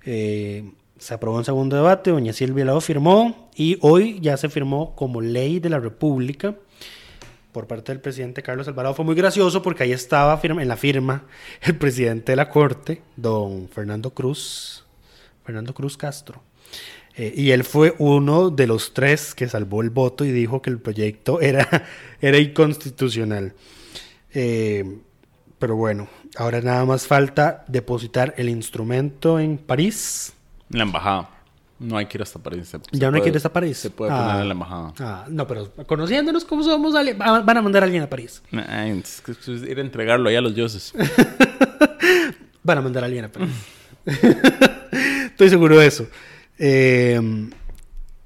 Eh, 0.06 0.72
se 0.98 1.14
aprobó 1.14 1.40
en 1.40 1.46
segundo 1.46 1.76
debate, 1.76 2.12
doña 2.12 2.34
Silvia 2.34 2.66
lo 2.66 2.80
firmó 2.82 3.50
y 3.56 3.78
hoy 3.82 4.20
ya 4.22 4.36
se 4.38 4.50
firmó 4.50 4.96
como 4.96 5.22
ley 5.22 5.60
de 5.60 5.70
la 5.70 5.80
República 5.80 6.56
por 7.54 7.68
parte 7.68 7.92
del 7.92 8.02
presidente 8.02 8.44
Carlos 8.44 8.68
Alvarado. 8.68 8.94
Fue 8.96 9.06
muy 9.06 9.16
gracioso 9.16 9.62
porque 9.62 9.84
ahí 9.84 9.92
estaba 9.94 10.38
firma- 10.38 10.62
en 10.62 10.68
la 10.68 10.78
firma 10.78 11.24
el 11.62 11.78
presidente 11.78 12.34
de 12.34 12.36
la 12.36 12.50
Corte, 12.50 13.02
don 13.16 13.70
Fernando 13.70 14.12
Cruz, 14.14 14.84
Fernando 15.46 15.74
Cruz 15.74 15.98
Castro. 15.98 16.44
Eh, 17.16 17.34
y 17.36 17.52
él 17.52 17.64
fue 17.64 17.96
uno 17.98 18.50
de 18.50 18.68
los 18.68 18.94
tres 18.94 19.34
que 19.34 19.48
salvó 19.50 19.82
el 19.82 19.90
voto 19.90 20.26
y 20.26 20.32
dijo 20.32 20.62
que 20.62 20.70
el 20.70 20.80
proyecto 20.80 21.42
era, 21.42 21.68
era 22.22 22.38
inconstitucional. 22.38 23.54
Eh, 24.34 25.00
pero 25.60 25.76
bueno, 25.76 26.08
ahora 26.38 26.62
nada 26.62 26.86
más 26.86 27.06
falta 27.06 27.64
depositar 27.68 28.34
el 28.38 28.50
instrumento 28.50 29.40
en 29.40 29.58
París. 29.58 30.34
La 30.70 30.84
embajada. 30.84 31.30
No 31.80 31.96
hay 31.98 32.08
que 32.08 32.18
ir 32.18 32.22
hasta 32.24 32.40
París. 32.40 32.68
Se- 32.68 32.78
se 32.78 32.98
Ya 33.00 33.10
no 33.10 33.16
hay 33.18 33.24
que 33.24 33.30
ir 33.30 33.38
hasta 33.38 33.54
París. 33.54 33.78
Se 33.78 33.90
puede 33.90 34.12
Ah. 34.12 34.26
poner 34.26 34.42
en 34.42 34.48
la 34.50 34.54
embajada. 34.54 34.94
Ah, 35.00 35.26
no, 35.30 35.48
pero 35.48 35.72
conociéndonos 35.86 36.44
como 36.44 36.62
somos, 36.64 36.94
van 36.94 37.58
a 37.58 37.62
mandar 37.62 37.84
a 37.84 37.86
alguien 37.86 38.04
a 38.04 38.10
París. 38.10 38.42
Ay, 38.52 39.00
es 39.00 39.22
que- 39.22 39.32
es 39.32 39.48
ir 39.48 39.78
a 39.78 39.82
entregarlo 39.82 40.28
ahí 40.30 40.36
a 40.36 40.42
los 40.42 40.54
dioses. 40.56 40.94
Van 42.64 42.78
a 42.78 42.82
mandar 42.82 43.04
a 43.04 43.06
alguien 43.06 43.26
a 43.26 43.30
París. 43.32 43.50
Estoy 45.26 45.50
seguro 45.50 45.78
de 45.80 45.88
eso. 45.88 46.08
Eh, 46.58 47.20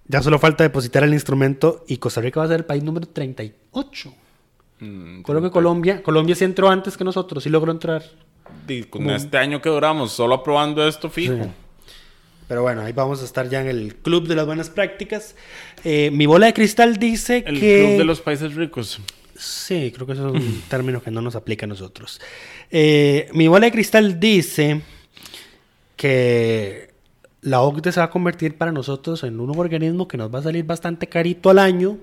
ya 0.08 0.22
solo 0.24 0.40
falta 0.40 0.64
depositar 0.64 1.04
el 1.04 1.14
instrumento 1.14 1.86
y 1.88 1.98
Costa 1.98 2.22
Rica 2.22 2.40
va 2.40 2.46
a 2.46 2.50
ser 2.50 2.62
el 2.62 2.66
país 2.66 2.84
número 2.84 3.08
38. 3.08 4.14
Mm, 4.84 5.22
Creo 5.22 5.42
que 5.42 5.50
Colombia, 5.52 6.04
Colombia 6.04 6.36
sí 6.36 6.44
entró 6.44 6.70
antes 6.70 6.98
que 6.98 7.04
nosotros, 7.04 7.44
sí 7.44 7.50
logró 7.50 7.72
entrar. 7.72 8.04
y 8.68 8.84
con 8.84 9.10
este 9.10 9.38
año 9.38 9.62
que 9.62 9.70
duramos, 9.70 10.12
solo 10.12 10.36
aprobando 10.36 10.86
esto 10.88 11.10
fijo. 11.10 11.36
Sí. 11.36 11.50
Pero 12.48 12.62
bueno, 12.62 12.82
ahí 12.82 12.92
vamos 12.92 13.22
a 13.22 13.26
estar 13.26 13.50
ya 13.50 13.62
en 13.62 13.68
el 13.68 13.96
club 13.96 14.28
de 14.28 14.36
las 14.36 14.46
buenas 14.46 14.70
prácticas. 14.70 15.36
Eh, 15.84 16.12
mi 16.12 16.26
bola 16.26 16.48
de 16.48 16.54
cristal 16.54 16.98
dice 16.98 17.44
El 17.48 17.60
que... 17.60 17.86
club 17.86 17.98
de 18.00 18.04
los 18.04 18.22
países 18.22 18.54
ricos. 18.56 19.00
Sí, 19.36 19.92
creo 19.96 20.06
que 20.06 20.14
eso 20.14 20.28
es 20.28 20.34
un 20.36 20.62
término 20.70 21.02
que 21.02 21.10
no 21.10 21.22
nos 21.22 21.36
aplica 21.36 21.66
a 21.66 21.70
nosotros. 21.70 22.20
Eh, 22.70 23.30
mi 23.34 23.48
bola 23.48 23.66
de 23.68 23.72
cristal 23.72 24.20
dice 24.20 24.82
que 25.96 26.92
la 27.42 27.62
OCDE 27.62 27.92
se 27.92 28.00
va 28.00 28.08
a 28.08 28.10
convertir 28.10 28.58
para 28.58 28.72
nosotros 28.72 29.24
en 29.24 29.40
un 29.40 29.58
organismo 29.58 30.08
que 30.08 30.18
nos 30.18 30.34
va 30.34 30.40
a 30.40 30.44
salir 30.44 30.66
bastante 30.66 31.08
carito 31.08 31.50
al 31.50 31.60
año 31.60 31.98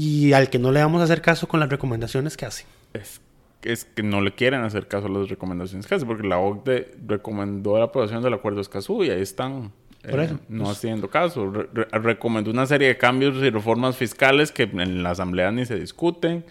y 0.00 0.32
al 0.32 0.48
que 0.50 0.58
no 0.58 0.70
le 0.70 0.80
vamos 0.80 1.00
a 1.00 1.04
hacer 1.04 1.20
caso 1.22 1.48
con 1.48 1.58
las 1.60 1.68
recomendaciones 1.68 2.36
que 2.36 2.46
hace. 2.46 2.64
Es, 2.92 3.20
es 3.62 3.84
que 3.84 4.02
no 4.02 4.20
le 4.20 4.32
quieren 4.32 4.60
hacer 4.62 4.86
caso 4.86 5.06
a 5.06 5.10
las 5.10 5.28
recomendaciones 5.28 5.86
que 5.86 5.94
hace, 5.96 6.06
porque 6.06 6.26
la 6.26 6.38
OCDE 6.38 6.96
recomendó 7.06 7.76
la 7.78 7.84
aprobación 7.86 8.22
del 8.22 8.34
acuerdo 8.34 8.56
de 8.56 8.62
Escazú 8.62 9.02
y 9.04 9.10
ahí 9.10 9.20
están 9.22 9.72
Por 10.08 10.20
eh, 10.20 10.30
no 10.48 10.64
pues- 10.64 10.76
haciendo 10.78 11.08
caso. 11.10 11.50
Re- 11.50 11.68
re- 11.72 11.88
recomendó 11.98 12.50
una 12.50 12.66
serie 12.66 12.88
de 12.88 12.96
cambios 12.96 13.36
y 13.42 13.50
reformas 13.50 13.96
fiscales 13.96 14.52
que 14.52 14.62
en 14.64 15.02
la 15.02 15.10
Asamblea 15.10 15.50
ni 15.50 15.66
se 15.66 15.78
discuten. 15.78 16.44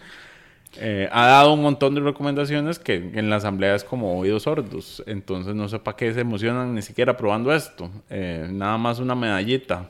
Eh, 0.76 1.08
ha 1.10 1.26
dado 1.26 1.54
un 1.54 1.62
montón 1.62 1.94
de 1.94 2.02
recomendaciones 2.02 2.78
que 2.78 2.96
en 2.96 3.30
la 3.30 3.36
Asamblea 3.36 3.74
es 3.74 3.84
como 3.84 4.18
oídos 4.18 4.42
sordos. 4.42 5.02
Entonces 5.06 5.54
no 5.54 5.66
sé 5.68 5.78
para 5.78 5.96
qué 5.96 6.12
se 6.12 6.20
emocionan 6.20 6.74
ni 6.74 6.82
siquiera 6.82 7.12
aprobando 7.12 7.54
esto. 7.54 7.90
Eh, 8.10 8.46
nada 8.52 8.76
más 8.76 8.98
una 8.98 9.14
medallita. 9.14 9.88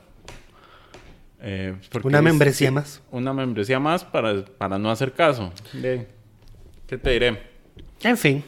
Eh, 1.41 1.75
Una 2.03 2.17
es- 2.17 2.23
membresía 2.23 2.71
más. 2.71 3.01
Una 3.11 3.33
membresía 3.33 3.79
más 3.79 4.03
para, 4.03 4.43
para 4.45 4.77
no 4.77 4.91
hacer 4.91 5.13
caso. 5.13 5.51
De- 5.73 6.07
¿Qué 6.87 6.97
te 6.97 7.11
diré? 7.11 7.41
En 8.01 8.17
fin, 8.17 8.43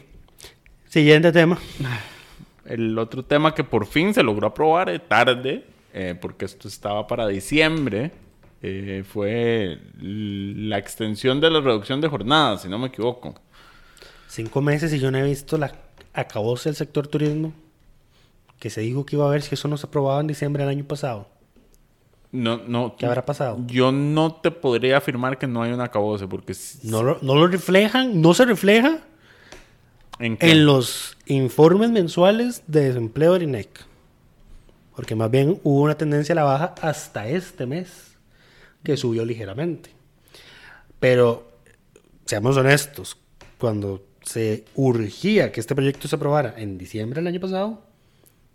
siguiente 0.90 1.32
tema. 1.32 1.58
El 2.66 2.98
otro 3.00 3.24
tema 3.24 3.54
que 3.56 3.64
por 3.64 3.86
fin 3.86 4.14
se 4.14 4.24
logró 4.24 4.48
aprobar 4.48 4.90
eh, 4.90 5.00
tarde, 5.00 5.66
eh, 5.94 6.16
porque 6.20 6.46
esto 6.46 6.68
estaba 6.68 7.08
para 7.08 7.28
diciembre, 7.28 8.12
fue 9.12 9.80
la 10.00 10.78
extensión 10.78 11.42
de 11.42 11.50
la 11.50 11.62
reducción 11.62 12.00
de 12.00 12.08
jornadas, 12.08 12.62
si 12.62 12.70
no 12.70 12.78
me 12.78 12.88
equivoco. 12.88 13.34
Cinco 14.28 14.62
meses 14.62 14.94
y 14.94 15.00
yo 15.00 15.10
no 15.10 15.18
he 15.18 15.24
visto 15.24 15.58
la 15.58 15.74
acabóse 16.14 16.70
del 16.70 16.76
sector 16.76 17.08
turismo 17.08 17.54
que 18.60 18.70
se 18.70 18.82
dijo 18.82 19.04
que 19.06 19.16
iba 19.16 19.26
a 19.26 19.32
ver 19.32 19.42
si 19.42 19.56
eso 19.56 19.68
no 19.68 19.78
se 19.78 19.88
aprobaba 19.88 20.22
en 20.22 20.28
diciembre 20.28 20.64
del 20.64 20.70
año 20.78 20.86
pasado. 20.86 21.28
No, 22.32 22.58
no. 22.58 22.96
¿Qué 22.98 23.06
habrá 23.06 23.26
pasado? 23.26 23.60
Yo 23.68 23.92
no 23.92 24.36
te 24.36 24.52
podría 24.52 24.98
afirmar 24.98 25.38
que 25.38 25.48
no 25.48 25.64
hay 25.64 25.72
un 25.72 25.82
acabose, 25.82 26.28
porque 26.28 26.56
No 26.84 27.04
lo, 27.04 27.18
no 27.22 27.36
lo 27.36 27.48
reflejan, 27.48 28.22
no 28.22 28.34
se 28.34 28.46
refleja 28.46 29.00
¿en, 30.20 30.38
qué? 30.38 30.52
en 30.52 30.66
los 30.66 31.18
informes 31.26 31.90
mensuales 31.92 32.64
de 32.68 32.86
desempleo 32.86 33.34
del 33.34 33.44
INEC. 33.44 33.86
Porque 34.96 35.16
más 35.16 35.30
bien 35.30 35.60
hubo 35.64 35.82
una 35.82 35.98
tendencia 35.98 36.34
a 36.34 36.38
la 36.38 36.44
baja 36.44 36.76
hasta 36.82 37.28
este 37.28 37.66
mes, 37.66 38.18
que 38.84 38.98
subió 38.98 39.26
ligeramente. 39.26 39.90
Pero, 41.00 41.52
seamos 42.26 42.56
honestos, 42.58 43.18
cuando 43.58 44.06
se 44.24 44.66
urgía 44.76 45.52
que 45.52 45.60
este 45.60 45.76
proyecto 45.76 46.08
se 46.08 46.16
aprobara 46.16 46.54
en 46.58 46.78
diciembre 46.78 47.20
del 47.20 47.28
año 47.28 47.40
pasado, 47.40 47.82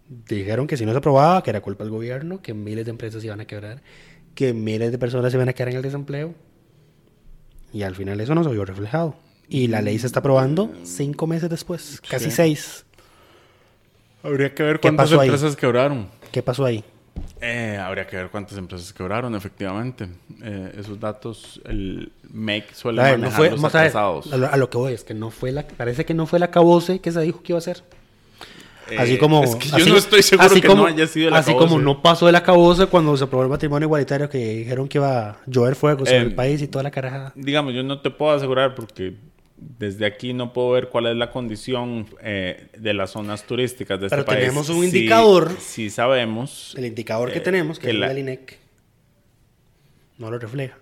dijeron 0.09 0.66
que 0.66 0.77
si 0.77 0.85
no 0.87 0.92
se 0.92 0.99
aprobaba, 0.99 1.42
que 1.42 1.51
era 1.51 1.61
culpa 1.61 1.85
del 1.85 1.90
gobierno, 1.92 2.40
que 2.42 2.55
miles 2.55 2.85
de 2.85 2.90
empresas 2.90 3.25
iban 3.25 3.40
a 3.40 3.45
quebrar, 3.47 3.83
que 4.35 4.53
miles 4.53 4.92
de 4.92 4.99
personas 4.99 5.33
se 5.33 5.37
iban 5.38 5.49
a 5.49 5.53
quedar 5.53 5.71
en 5.71 5.77
el 5.77 5.83
desempleo. 5.83 6.35
Y 7.73 7.83
al 7.83 7.95
final 7.95 8.21
eso 8.21 8.35
no 8.35 8.45
se 8.45 8.51
vio 8.51 8.64
reflejado. 8.64 9.16
Y 9.49 9.69
la 9.69 9.81
ley 9.83 9.99
se 9.99 10.07
está 10.07 10.21
aprobando 10.21 10.73
cinco 10.85 11.27
meses 11.27 11.49
después, 11.51 12.01
casi 12.09 12.27
Sí. 12.27 12.31
seis. 12.33 12.85
Habría 14.23 14.53
que 14.55 14.62
ver 14.62 14.77
¿Qué 14.81 14.88
cuántas 14.88 15.11
pasó 15.11 15.21
ahí? 15.21 15.29
empresas 15.29 15.57
quebraron. 15.57 16.09
¿Qué 16.33 16.42
pasó 16.42 16.64
ahí? 16.64 16.83
Eh, 17.40 17.79
habría 17.81 18.07
que 18.07 18.16
ver 18.16 18.29
cuántas 18.31 18.59
empresas 18.59 18.92
quebraron, 18.92 19.35
efectivamente. 19.35 20.09
Eh, 20.42 20.75
esos 20.79 20.99
datos, 20.99 21.61
el 21.64 22.12
MEC 22.33 22.73
suele 22.75 23.01
A 23.03 23.05
ver, 23.05 23.19
no 23.21 23.31
fue, 23.31 23.51
vamos 23.51 23.75
a, 23.75 23.83
ver, 23.83 23.97
a 23.97 24.37
lo, 24.37 24.47
a 24.53 24.57
lo 24.57 24.71
que 24.71 24.79
voy 24.79 24.92
es 24.95 25.05
que 25.05 25.14
no 25.14 25.31
fue 25.31 25.53
la, 25.53 25.66
parece 25.66 26.05
que 26.05 26.14
no 26.14 26.27
fue 26.27 26.38
el 26.38 26.42
acabose 26.42 26.99
que 27.01 27.12
se 27.12 27.21
dijo 27.21 27.42
que 27.42 27.53
iba 27.53 27.59
a 27.59 27.62
ser. 27.62 27.83
Eh, 28.90 28.96
Así 28.99 29.18
como. 29.18 29.42
Es 29.42 29.57
que 29.57 29.68
yo 29.68 29.77
así- 29.77 29.90
no 29.90 29.96
estoy 29.96 30.22
seguro 30.22 30.46
así 30.46 30.61
que 30.61 30.68
como- 30.68 30.83
no 30.85 30.88
haya 30.88 31.07
sido 31.07 31.29
el 31.29 31.35
Así 31.35 31.51
acabose. 31.51 31.68
como 31.68 31.83
no 31.83 32.03
pasó 32.03 32.29
el 32.29 32.35
acabose 32.37 32.87
cuando 32.87 33.16
se 33.16 33.25
aprobó 33.25 33.42
el 33.42 33.49
matrimonio 33.49 33.87
igualitario 33.87 34.29
que 34.31 34.38
dijeron 34.38 34.87
que 34.88 34.99
iba 34.99 35.31
a 35.31 35.37
llover 35.46 35.75
fuego 35.75 36.07
sobre 36.07 36.18
Eh, 36.18 36.22
el 36.22 36.35
país 36.35 36.62
y 36.62 36.68
toda 36.68 36.85
la 36.85 36.90
carajada. 36.90 37.33
Digamos, 37.35 37.75
yo 37.75 37.83
no 37.83 38.01
te 38.01 38.11
puedo 38.11 38.33
asegurar 38.33 38.75
porque 38.77 39.14
desde 39.57 40.05
aquí 40.07 40.33
no 40.35 40.53
puedo 40.53 40.70
ver 40.72 40.88
cuál 40.88 41.07
es 41.07 41.16
la 41.16 41.31
condición 41.31 42.07
eh, 42.22 42.68
de 42.79 42.94
las 42.94 43.11
zonas 43.11 43.42
turísticas 43.44 43.99
de 44.01 44.09
Pero 44.09 44.20
este 44.20 44.31
país. 44.33 44.40
tenemos 44.40 44.68
un 44.68 44.81
Sí- 44.83 44.99
indicador. 44.99 45.53
Sí, 45.59 45.90
sabemos. 45.90 46.75
El 46.77 46.85
indicador 46.85 47.33
que 47.33 47.38
eh, 47.38 47.40
tenemos, 47.40 47.79
que, 47.79 47.87
que 47.87 47.92
es 47.92 47.99
la- 47.99 48.11
el 48.12 48.18
INEC, 48.18 48.59
no 50.18 50.31
lo 50.31 50.38
refleja. 50.38 50.77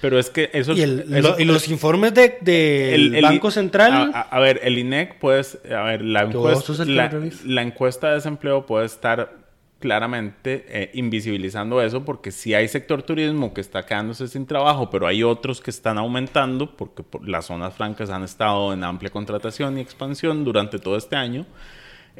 Pero 0.00 0.18
es 0.18 0.30
que 0.30 0.50
eso... 0.52 0.72
Y, 0.74 0.82
el- 0.82 1.00
eso- 1.12 1.30
lo- 1.30 1.40
y 1.40 1.44
los 1.44 1.68
informes 1.68 2.14
del 2.14 2.34
de, 2.40 2.94
el- 2.94 3.14
el- 3.16 3.22
Banco 3.22 3.50
Central. 3.50 4.10
A, 4.30 4.38
ver, 4.40 4.60
el 4.62 4.78
INEC, 4.78 5.18
pues, 5.18 5.58
a 5.70 5.82
ver, 5.82 6.02
la 6.02 6.20
encuesta, 6.38 6.60
la, 6.96 7.08
la 7.44 7.62
encuesta 7.62 8.08
de 8.08 8.14
desempleo 8.14 8.64
puede 8.66 8.86
estar 8.86 9.36
claramente 9.80 10.64
eh, 10.68 10.90
invisibilizando 10.94 11.80
eso 11.80 12.04
porque 12.04 12.32
si 12.32 12.52
hay 12.52 12.66
sector 12.66 13.02
turismo 13.02 13.54
que 13.54 13.60
está 13.60 13.86
quedándose 13.86 14.26
sin 14.26 14.44
trabajo, 14.44 14.90
pero 14.90 15.06
hay 15.06 15.22
otros 15.22 15.60
que 15.60 15.70
están 15.70 15.98
aumentando 15.98 16.74
porque 16.76 17.04
por- 17.04 17.28
las 17.28 17.46
zonas 17.46 17.74
francas 17.74 18.10
han 18.10 18.24
estado 18.24 18.72
en 18.72 18.82
amplia 18.82 19.10
contratación 19.10 19.78
y 19.78 19.80
expansión 19.80 20.44
durante 20.44 20.78
todo 20.78 20.96
este 20.96 21.16
año. 21.16 21.46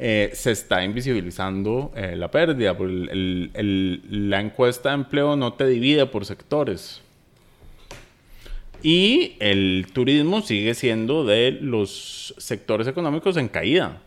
eh, 0.01 0.29
se 0.33 0.51
está 0.51 0.81
invisibilizando 0.85 1.91
eh, 1.93 2.15
la 2.15 2.31
pérdida. 2.31 2.77
porque 2.77 2.93
el- 2.93 3.09
el- 3.09 3.51
el- 3.53 4.29
la 4.29 4.39
encuesta 4.39 4.89
de 4.89 4.95
empleo 4.95 5.35
no 5.35 5.51
te 5.53 5.65
divide 5.67 6.05
por 6.05 6.23
sectores. 6.25 7.01
Y 8.81 9.35
el 9.39 9.87
turismo 9.93 10.41
sigue 10.41 10.73
siendo 10.73 11.25
de 11.25 11.51
los 11.51 12.33
sectores 12.37 12.87
económicos 12.87 13.37
en 13.37 13.47
caída. 13.47 14.01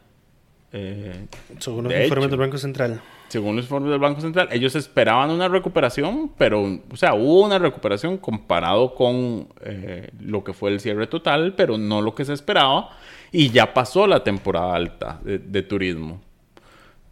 Eh, 0.73 1.27
según 1.59 1.85
los 1.85 1.93
de 1.93 2.05
informes 2.05 2.29
hecho. 2.29 2.31
del 2.31 2.41
Banco 2.41 2.57
Central. 2.59 3.03
según 3.29 3.57
los 3.57 3.67
informes 3.67 3.91
del 3.91 3.99
Banco 3.99 4.21
Central, 4.23 4.49
ellos 4.53 4.75
esperaban 4.75 5.31
una 5.31 5.47
recuperación, 5.49 6.31
pero, 6.39 6.81
o 6.91 6.97
sea, 6.97 7.13
hubo 7.13 7.43
una 7.45 7.59
recuperación 7.59 8.17
comparado 8.17 8.95
con 8.95 9.49
eh, 9.61 10.09
lo 10.21 10.43
que 10.43 10.55
fue 10.55 10.71
el 10.71 10.81
cierre 10.81 11.07
total, 11.07 11.55
pero 11.55 11.77
no 11.77 12.01
lo 12.01 12.15
que 12.15 12.25
se 12.25 12.33
esperaba, 12.33 12.89
y 13.31 13.51
ya 13.51 13.75
pasó 13.75 14.07
la 14.07 14.25
temporada 14.25 14.75
alta 14.75 15.21
de, 15.23 15.39
de 15.39 15.63
turismo. 15.63 16.23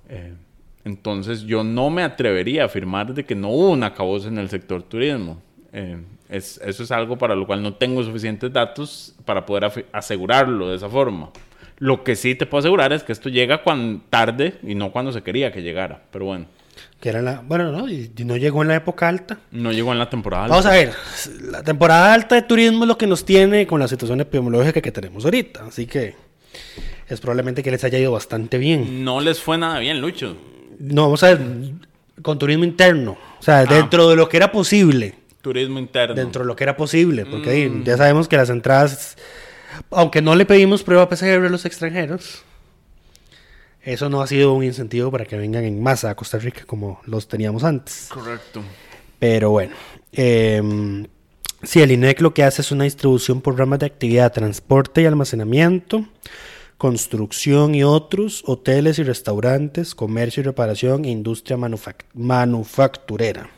Eh, 0.08 0.32
entonces, 0.84 1.42
yo 1.42 1.62
no 1.62 1.90
me 1.90 2.02
atrevería 2.02 2.62
a 2.62 2.66
afirmar 2.66 3.12
de 3.12 3.24
que 3.24 3.34
no 3.34 3.50
hubo 3.50 3.70
un 3.70 3.84
acabose 3.84 4.28
en 4.28 4.38
el 4.38 4.48
sector 4.48 4.82
turismo. 4.82 5.42
Eh, 5.72 5.98
es- 6.28 6.61
eso 6.64 6.83
es 6.83 6.90
algo 6.90 7.16
para 7.16 7.35
lo 7.35 7.46
cual 7.46 7.62
no 7.62 7.74
tengo 7.74 8.02
suficientes 8.02 8.52
datos 8.52 9.14
para 9.24 9.46
poder 9.46 9.70
asegurarlo 9.92 10.68
de 10.68 10.76
esa 10.76 10.88
forma. 10.88 11.30
Lo 11.78 12.04
que 12.04 12.14
sí 12.16 12.35
te 12.35 12.44
puedo 12.46 12.61
asegurar 12.61 12.92
es 12.92 13.02
que 13.02 13.12
esto 13.12 13.28
llega 13.28 13.62
cuando, 13.62 14.02
tarde 14.11 14.54
y 14.62 14.74
no 14.74 14.90
cuando 14.92 15.12
se 15.12 15.22
quería 15.22 15.50
que 15.52 15.62
llegara. 15.62 16.02
Pero 16.11 16.26
bueno, 16.26 16.46
Que 17.00 17.09
era 17.09 17.22
la, 17.22 17.40
bueno, 17.46 17.72
no, 17.72 17.88
y, 17.88 18.11
y 18.16 18.24
no 18.24 18.37
llegó 18.37 18.62
en 18.62 18.68
la 18.68 18.76
época 18.76 19.09
alta. 19.09 19.38
no 19.52 19.72
llegó 19.72 19.92
en 19.92 19.98
la 19.98 20.11
temporada. 20.11 20.44
alta. 20.44 20.54
Vamos 20.56 20.66
a 20.66 20.72
ver, 20.72 20.92
la 21.50 21.62
temporada 21.62 22.12
alta 22.12 22.35
de 22.35 22.42
turismo 22.42 22.85
es 22.85 22.88
lo 22.88 22.98
que 22.98 23.06
nos 23.06 23.24
tiene 23.24 23.66
con 23.66 23.80
la 23.80 23.88
situación 23.88 24.20
epidemiológica 24.20 24.80
que 24.83 24.92
tenemos 24.92 25.24
ahorita. 25.24 25.64
Así 25.66 25.87
que 25.87 26.14
es 27.09 27.20
probablemente 27.20 27.62
que 27.62 27.70
les 27.70 27.83
haya 27.85 27.98
ido 27.98 28.12
bastante 28.12 28.59
bien. 28.59 29.02
No 29.04 29.20
les 29.20 29.40
fue 29.40 29.56
nada 29.56 29.78
bien, 29.78 30.00
Lucho. 30.00 30.37
No, 30.78 31.02
vamos 31.04 31.22
a 31.22 31.28
ver, 31.35 31.40
con 32.22 32.38
turismo 32.38 32.64
interno. 32.64 33.16
O 33.38 33.42
sea, 33.42 33.61
Ah. 33.61 33.64
dentro 33.64 34.09
de 34.09 34.16
lo 34.16 34.28
que 34.28 34.37
era 34.37 34.52
posible. 34.52 35.14
Turismo 35.42 35.79
interno. 35.79 36.14
Dentro 36.14 36.42
de 36.42 36.46
lo 36.48 36.57
que 36.57 36.64
era 36.64 36.76
posible. 36.76 37.24
Porque 37.26 37.50
ahí 37.50 37.68
Mm. 37.68 37.85
ya 37.85 37.96
sabemos 37.96 38.29
que 38.29 38.37
las 38.37 38.50
entradas, 38.50 39.16
aunque 39.90 40.20
no 40.22 40.35
le 40.35 40.44
pedimos 40.46 40.83
prueba 40.83 41.09
PCR 41.09 41.46
a 41.46 41.50
los 41.50 41.64
extranjeros, 41.64 42.42
eso 43.83 44.11
no 44.11 44.20
ha 44.20 44.26
sido 44.26 44.53
un 44.53 44.62
incentivo 44.64 45.11
para 45.11 45.24
que 45.24 45.37
vengan 45.38 45.64
en 45.64 45.83
masa 45.83 46.11
a 46.11 46.14
Costa 46.14 46.38
Rica 46.38 46.64
como 46.66 47.00
los 47.07 47.26
teníamos 47.29 47.64
antes. 47.64 48.09
Correcto. 48.11 48.62
Pero 49.18 49.50
bueno, 49.50 49.74
eh, 50.12 51.07
sí, 51.62 51.81
el 51.81 51.90
INEC 51.92 52.20
lo 52.20 52.35
que 52.35 52.42
hace 52.44 52.61
es 52.62 52.70
una 52.72 52.85
distribución 52.85 53.40
por 53.40 53.59
ramas 53.59 53.79
de 53.79 53.87
actividad, 53.87 54.33
transporte 54.33 55.00
y 55.03 55.07
almacenamiento, 55.07 56.07
construcción 56.76 57.74
y 57.74 57.85
otros, 57.85 58.42
hoteles 58.46 58.98
y 58.98 59.03
restaurantes, 59.03 59.94
comercio 59.94 60.40
y 60.42 60.44
reparación 60.44 61.05
e 61.05 61.11
industria 61.11 61.57
manufac- 61.59 62.05
manufacturera. 62.14 63.50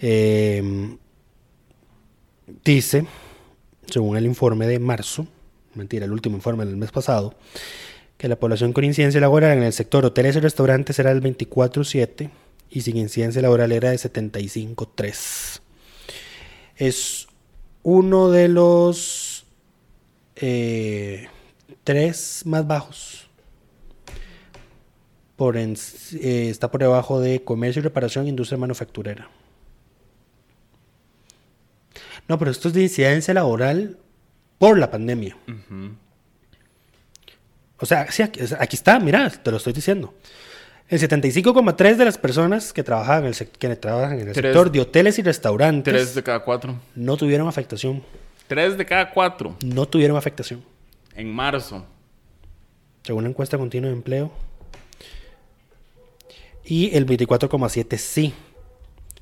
Eh, 0.00 0.96
dice, 2.64 3.06
según 3.86 4.16
el 4.16 4.26
informe 4.26 4.66
de 4.66 4.78
marzo, 4.78 5.26
mentira, 5.74 6.04
el 6.04 6.12
último 6.12 6.36
informe 6.36 6.64
del 6.64 6.76
mes 6.76 6.90
pasado, 6.90 7.34
que 8.16 8.28
la 8.28 8.36
población 8.36 8.72
con 8.72 8.84
incidencia 8.84 9.20
laboral 9.20 9.56
en 9.58 9.64
el 9.64 9.72
sector 9.72 10.04
hoteles 10.04 10.36
y 10.36 10.40
restaurantes 10.40 10.98
era 10.98 11.12
del 11.14 11.22
24.7 11.22 12.30
y 12.70 12.80
sin 12.80 12.96
incidencia 12.96 13.42
laboral 13.42 13.72
era 13.72 13.90
de 13.90 13.96
75.3. 13.96 15.60
Es 16.76 17.26
uno 17.82 18.30
de 18.30 18.48
los 18.48 19.46
eh, 20.36 21.28
tres 21.84 22.42
más 22.44 22.66
bajos. 22.66 23.28
Eh, 25.38 26.48
está 26.48 26.70
por 26.70 26.80
debajo 26.80 27.20
de 27.20 27.44
comercio 27.44 27.80
y 27.80 27.82
reparación 27.82 28.26
industria 28.26 28.58
manufacturera. 28.58 29.28
No, 32.28 32.38
pero 32.38 32.50
esto 32.50 32.68
es 32.68 32.74
de 32.74 32.82
incidencia 32.82 33.32
laboral 33.34 33.98
por 34.58 34.78
la 34.78 34.90
pandemia. 34.90 35.36
O 37.78 37.86
sea, 37.86 38.10
sí, 38.10 38.22
aquí, 38.22 38.40
aquí 38.58 38.76
está, 38.76 38.98
mira, 38.98 39.28
te 39.30 39.50
lo 39.50 39.58
estoy 39.58 39.72
diciendo. 39.72 40.14
El 40.88 41.00
75,3 41.00 41.96
de 41.96 42.04
las 42.04 42.16
personas 42.16 42.72
que 42.72 42.82
trabajaban 42.82 43.24
en 43.26 43.34
el, 43.38 43.48
que 43.48 43.76
trabajan 43.76 44.20
en 44.20 44.28
el 44.28 44.34
Tres- 44.34 44.46
sector 44.52 44.70
de 44.70 44.80
hoteles 44.80 45.18
y 45.18 45.22
restaurantes 45.22 45.92
Tres 45.92 46.14
de 46.14 46.22
cada 46.22 46.40
cuatro. 46.44 46.76
no 46.94 47.16
tuvieron 47.16 47.48
afectación. 47.48 48.02
Tres 48.46 48.78
de 48.78 48.86
cada 48.86 49.10
cuatro. 49.10 49.56
No 49.64 49.86
tuvieron 49.86 50.16
afectación. 50.16 50.62
En 51.14 51.32
marzo. 51.32 51.84
Según 53.02 53.24
la 53.24 53.30
encuesta 53.30 53.58
continua 53.58 53.88
de 53.90 53.96
empleo. 53.96 54.32
Y 56.64 56.94
el 56.96 57.04
24,7 57.06 57.96
sí. 57.98 58.34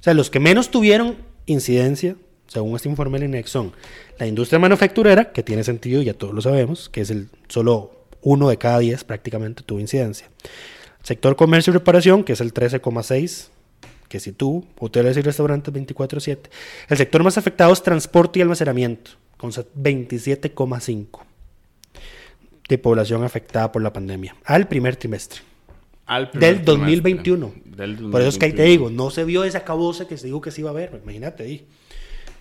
O 0.01 0.03
sea, 0.03 0.13
los 0.15 0.31
que 0.31 0.41
menos 0.41 0.71
tuvieron 0.71 1.17
incidencia, 1.47 2.17
según 2.47 2.77
este 2.77 2.89
informe 2.89 3.19
del 3.19 3.29
INEX, 3.29 3.51
son 3.51 3.73
la 4.19 4.27
industria 4.27 4.59
manufacturera, 4.59 5.33
que 5.33 5.43
tiene 5.43 5.65
sentido, 5.65 6.03
ya 6.03 6.15
todos 6.15 6.35
lo 6.35 6.41
sabemos, 6.41 6.89
que 6.89 7.01
es 7.01 7.11
el 7.11 7.29
solo 7.49 7.93
uno 8.23 8.49
de 8.49 8.57
cada 8.57 8.79
10 8.79 9.05
prácticamente 9.05 9.63
tuvo 9.63 9.81
incidencia. 9.81 10.29
Sector 11.03 11.37
comercio 11.37 11.71
y 11.71 11.75
reparación, 11.75 12.25
que 12.25 12.33
es 12.33 12.41
el 12.41 12.55
13,6, 12.55 13.49
que 14.09 14.21
sí 14.21 14.33
tuvo. 14.33 14.65
Hoteles 14.79 15.17
y 15.17 15.21
restaurantes, 15.21 15.73
24,7. 15.75 16.39
El 16.89 16.97
sector 16.97 17.23
más 17.23 17.37
afectado 17.37 17.73
es 17.73 17.83
transporte 17.83 18.39
y 18.39 18.43
almacenamiento, 18.43 19.11
con 19.37 19.53
27,5 19.53 21.21
de 22.69 22.79
población 22.79 23.25
afectada 23.25 23.71
por 23.71 23.83
la 23.83 23.93
pandemia 23.93 24.35
al 24.45 24.69
primer 24.69 24.97
trimestre 24.97 25.41
Al 26.07 26.31
primer 26.31 26.57
del 26.57 26.65
trimestre. 26.65 26.97
2021. 26.97 27.55
Del 27.77 27.97
Por 28.11 28.21
eso 28.23 28.31
es 28.31 28.39
que 28.39 28.47
ahí 28.47 28.53
te 28.53 28.63
2021. 28.63 28.89
digo, 28.89 28.91
no 28.91 29.11
se 29.11 29.25
vio 29.25 29.45
ese 29.45 29.59
acabose 29.59 30.07
que 30.07 30.17
se 30.17 30.29
dijo 30.29 30.41
que 30.41 30.51
se 30.51 30.63
iba 30.63 30.71
a 30.71 30.73
ver. 30.73 30.99
Imagínate 31.03 31.43
ahí. 31.43 31.67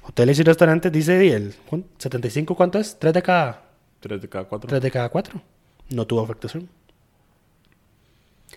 Hoteles 0.06 0.38
y 0.40 0.44
restaurantes 0.44 0.92
dice 0.92 1.18
ahí, 1.18 1.30
el 1.30 1.54
¿cuán- 1.70 1.86
75 1.98 2.56
cuánto 2.56 2.80
es? 2.80 2.98
3 3.00 3.14
de 3.14 3.22
cada 3.22 3.62
Tres 4.00 4.22
de 4.22 4.28
cada 4.28 4.44
cuatro. 4.46 4.68
3 4.68 4.82
de 4.82 4.92
cada 4.92 5.08
4. 5.10 5.42
No 5.90 6.06
tuvo 6.06 6.22
afectación. 6.22 6.68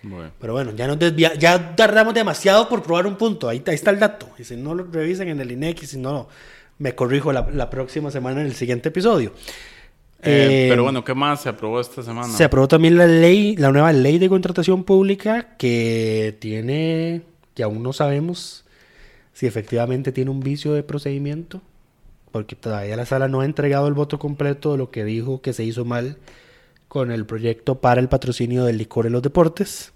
Bueno. 0.03 0.31
Pero 0.39 0.53
bueno, 0.53 0.71
ya 0.75 0.87
nos 0.87 0.99
desvia, 0.99 1.33
ya 1.35 1.75
tardamos 1.75 2.13
demasiado 2.13 2.69
por 2.69 2.83
probar 2.83 3.07
un 3.07 3.15
punto. 3.15 3.49
Ahí, 3.49 3.63
ahí 3.65 3.73
está 3.75 3.89
el 3.91 3.99
dato. 3.99 4.27
Y 4.37 4.43
si 4.43 4.55
no 4.55 4.75
lo 4.75 4.83
revisen 4.85 5.27
en 5.29 5.39
el 5.39 5.51
INEC, 5.51 5.83
y 5.83 5.87
si 5.87 5.97
no, 5.97 6.27
me 6.77 6.93
corrijo 6.93 7.31
la, 7.33 7.47
la 7.51 7.69
próxima 7.69 8.11
semana 8.11 8.41
en 8.41 8.47
el 8.47 8.53
siguiente 8.55 8.89
episodio. 8.89 9.31
Eh, 10.21 10.65
Eh, 10.65 10.67
pero 10.69 10.83
bueno, 10.83 11.03
¿qué 11.03 11.13
más 11.15 11.41
se 11.41 11.49
aprobó 11.49 11.79
esta 11.79 12.03
semana? 12.03 12.27
Se 12.27 12.43
aprobó 12.43 12.67
también 12.67 12.97
la 12.97 13.07
ley, 13.07 13.55
la 13.55 13.71
nueva 13.71 13.91
ley 13.93 14.17
de 14.19 14.29
contratación 14.29 14.83
pública 14.83 15.55
que 15.57 16.35
tiene, 16.39 17.21
que 17.55 17.63
aún 17.63 17.81
no 17.81 17.93
sabemos 17.93 18.65
si 19.37 19.45
efectivamente 19.45 20.11
tiene 20.11 20.31
un 20.31 20.39
vicio 20.39 20.73
de 20.73 20.81
procedimiento, 20.81 21.61
porque 22.31 22.55
todavía 22.55 22.97
la 22.97 23.05
sala 23.05 23.27
no 23.27 23.41
ha 23.41 23.45
entregado 23.45 23.87
el 23.87 23.93
voto 23.93 24.17
completo 24.17 24.71
de 24.71 24.79
lo 24.79 24.89
que 24.89 25.05
dijo 25.05 25.43
que 25.43 25.53
se 25.53 25.63
hizo 25.63 25.85
mal 25.85 26.17
con 26.87 27.11
el 27.11 27.23
proyecto 27.27 27.79
para 27.79 28.01
el 28.01 28.09
patrocinio 28.09 28.65
del 28.65 28.79
licor 28.79 29.05
en 29.05 29.11
los 29.13 29.21
deportes, 29.21 29.93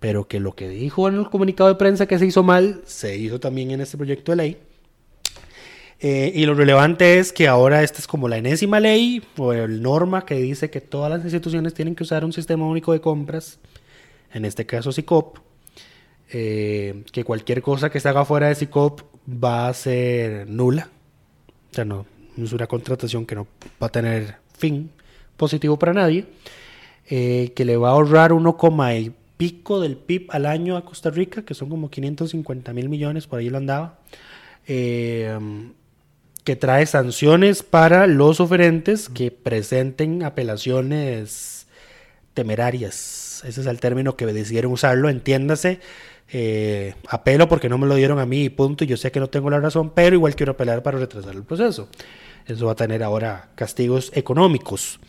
pero 0.00 0.26
que 0.26 0.40
lo 0.40 0.56
que 0.56 0.68
dijo 0.68 1.06
en 1.06 1.14
el 1.14 1.30
comunicado 1.30 1.70
de 1.70 1.76
prensa 1.76 2.06
que 2.06 2.18
se 2.18 2.26
hizo 2.26 2.42
mal, 2.42 2.82
se 2.86 3.16
hizo 3.16 3.38
también 3.38 3.70
en 3.70 3.82
este 3.82 3.96
proyecto 3.96 4.32
de 4.32 4.36
ley. 4.36 4.56
Eh, 6.00 6.32
y 6.34 6.44
lo 6.44 6.54
relevante 6.54 7.20
es 7.20 7.32
que 7.32 7.46
ahora 7.46 7.84
esta 7.84 8.00
es 8.00 8.08
como 8.08 8.28
la 8.28 8.38
enésima 8.38 8.80
ley 8.80 9.22
o 9.36 9.52
el 9.52 9.80
norma 9.80 10.26
que 10.26 10.34
dice 10.34 10.70
que 10.70 10.80
todas 10.80 11.08
las 11.08 11.22
instituciones 11.22 11.72
tienen 11.72 11.94
que 11.94 12.02
usar 12.02 12.24
un 12.24 12.32
sistema 12.32 12.66
único 12.66 12.92
de 12.92 13.00
compras, 13.00 13.60
en 14.32 14.44
este 14.44 14.66
caso 14.66 14.90
SICOP, 14.90 15.38
eh, 16.32 17.02
que 17.12 17.24
cualquier 17.24 17.62
cosa 17.62 17.90
que 17.90 18.00
se 18.00 18.08
haga 18.08 18.24
fuera 18.24 18.48
de 18.48 18.54
SICOP 18.54 19.02
va 19.28 19.68
a 19.68 19.74
ser 19.74 20.48
nula. 20.48 20.88
O 21.70 21.74
sea, 21.74 21.84
no, 21.84 22.06
es 22.36 22.52
una 22.52 22.66
contratación 22.66 23.26
que 23.26 23.34
no 23.34 23.46
va 23.82 23.88
a 23.88 23.92
tener 23.92 24.36
fin 24.56 24.90
positivo 25.36 25.78
para 25.78 25.92
nadie, 25.92 26.26
eh, 27.08 27.52
que 27.54 27.64
le 27.64 27.76
va 27.76 27.88
a 27.88 27.92
ahorrar 27.92 28.32
1, 28.32 28.56
y 28.98 29.12
pico 29.36 29.80
del 29.80 29.96
PIB 29.96 30.26
al 30.30 30.46
año 30.46 30.76
a 30.76 30.84
Costa 30.84 31.10
Rica, 31.10 31.44
que 31.44 31.54
son 31.54 31.68
como 31.68 31.90
550 31.90 32.72
mil 32.72 32.88
millones, 32.88 33.26
por 33.26 33.38
ahí 33.38 33.48
lo 33.48 33.58
andaba. 33.58 33.98
Eh, 34.66 35.36
que 36.44 36.56
trae 36.56 36.86
sanciones 36.86 37.62
para 37.62 38.06
los 38.06 38.40
oferentes 38.40 39.08
que 39.08 39.30
presenten 39.30 40.22
apelaciones 40.22 41.66
temerarias. 42.34 43.42
Ese 43.44 43.60
es 43.60 43.66
el 43.66 43.80
término 43.80 44.16
que 44.16 44.26
decidieron 44.26 44.72
usarlo. 44.72 45.08
Entiéndase, 45.08 45.80
eh, 46.32 46.94
apelo 47.08 47.48
porque 47.48 47.68
no 47.68 47.78
me 47.78 47.86
lo 47.86 47.94
dieron 47.94 48.18
a 48.18 48.26
mí 48.26 48.44
y 48.44 48.48
punto. 48.48 48.84
y 48.84 48.86
Yo 48.86 48.96
sé 48.96 49.10
que 49.10 49.20
no 49.20 49.28
tengo 49.28 49.50
la 49.50 49.60
razón, 49.60 49.90
pero 49.94 50.16
igual 50.16 50.34
quiero 50.34 50.52
apelar 50.52 50.82
para 50.82 50.98
retrasar 50.98 51.34
el 51.34 51.44
proceso. 51.44 51.88
Eso 52.46 52.66
va 52.66 52.72
a 52.72 52.76
tener 52.76 53.02
ahora 53.02 53.50
castigos 53.54 54.10
económicos. 54.14 55.00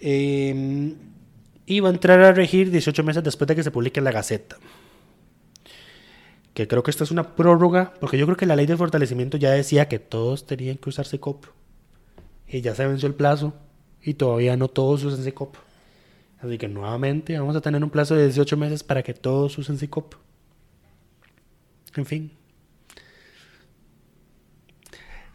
Eh, 0.00 0.94
y 1.66 1.80
va 1.80 1.88
a 1.88 1.92
entrar 1.92 2.20
a 2.20 2.32
regir 2.32 2.70
18 2.70 3.02
meses 3.04 3.22
después 3.22 3.46
de 3.48 3.56
que 3.56 3.62
se 3.62 3.70
publique 3.70 4.00
en 4.00 4.04
la 4.04 4.12
Gaceta 4.12 4.56
que 6.54 6.68
creo 6.68 6.82
que 6.82 6.90
esta 6.90 7.04
es 7.04 7.10
una 7.10 7.34
prórroga, 7.34 7.94
porque 8.00 8.18
yo 8.18 8.26
creo 8.26 8.36
que 8.36 8.46
la 8.46 8.56
ley 8.56 8.66
del 8.66 8.76
fortalecimiento 8.76 9.36
ya 9.36 9.50
decía 9.50 9.88
que 9.88 9.98
todos 9.98 10.46
tenían 10.46 10.76
que 10.76 10.90
usar 10.90 11.06
CECOP. 11.06 11.46
Y 12.46 12.60
ya 12.60 12.74
se 12.74 12.86
venció 12.86 13.08
el 13.08 13.14
plazo 13.14 13.54
y 14.02 14.14
todavía 14.14 14.56
no 14.56 14.68
todos 14.68 15.04
usan 15.04 15.24
CECOP. 15.24 15.56
Así 16.40 16.58
que 16.58 16.68
nuevamente 16.68 17.38
vamos 17.38 17.56
a 17.56 17.60
tener 17.60 17.82
un 17.82 17.90
plazo 17.90 18.14
de 18.14 18.24
18 18.24 18.56
meses 18.56 18.82
para 18.82 19.02
que 19.02 19.14
todos 19.14 19.56
usen 19.56 19.78
CECOP. 19.78 20.14
En 21.96 22.06
fin. 22.06 22.32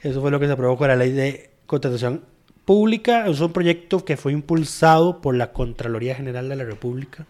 Eso 0.01 0.21
fue 0.21 0.31
lo 0.31 0.39
que 0.39 0.45
se 0.45 0.53
aprobó 0.53 0.77
con 0.77 0.87
la 0.87 0.95
ley 0.95 1.11
de 1.11 1.51
contratación 1.65 2.23
pública. 2.65 3.27
Es 3.27 3.39
un 3.39 3.53
proyecto 3.53 4.05
que 4.05 4.17
fue 4.17 4.31
impulsado 4.31 5.21
por 5.21 5.35
la 5.35 5.53
Contraloría 5.53 6.15
General 6.15 6.47
de 6.49 6.55
la 6.55 6.63
República. 6.63 7.25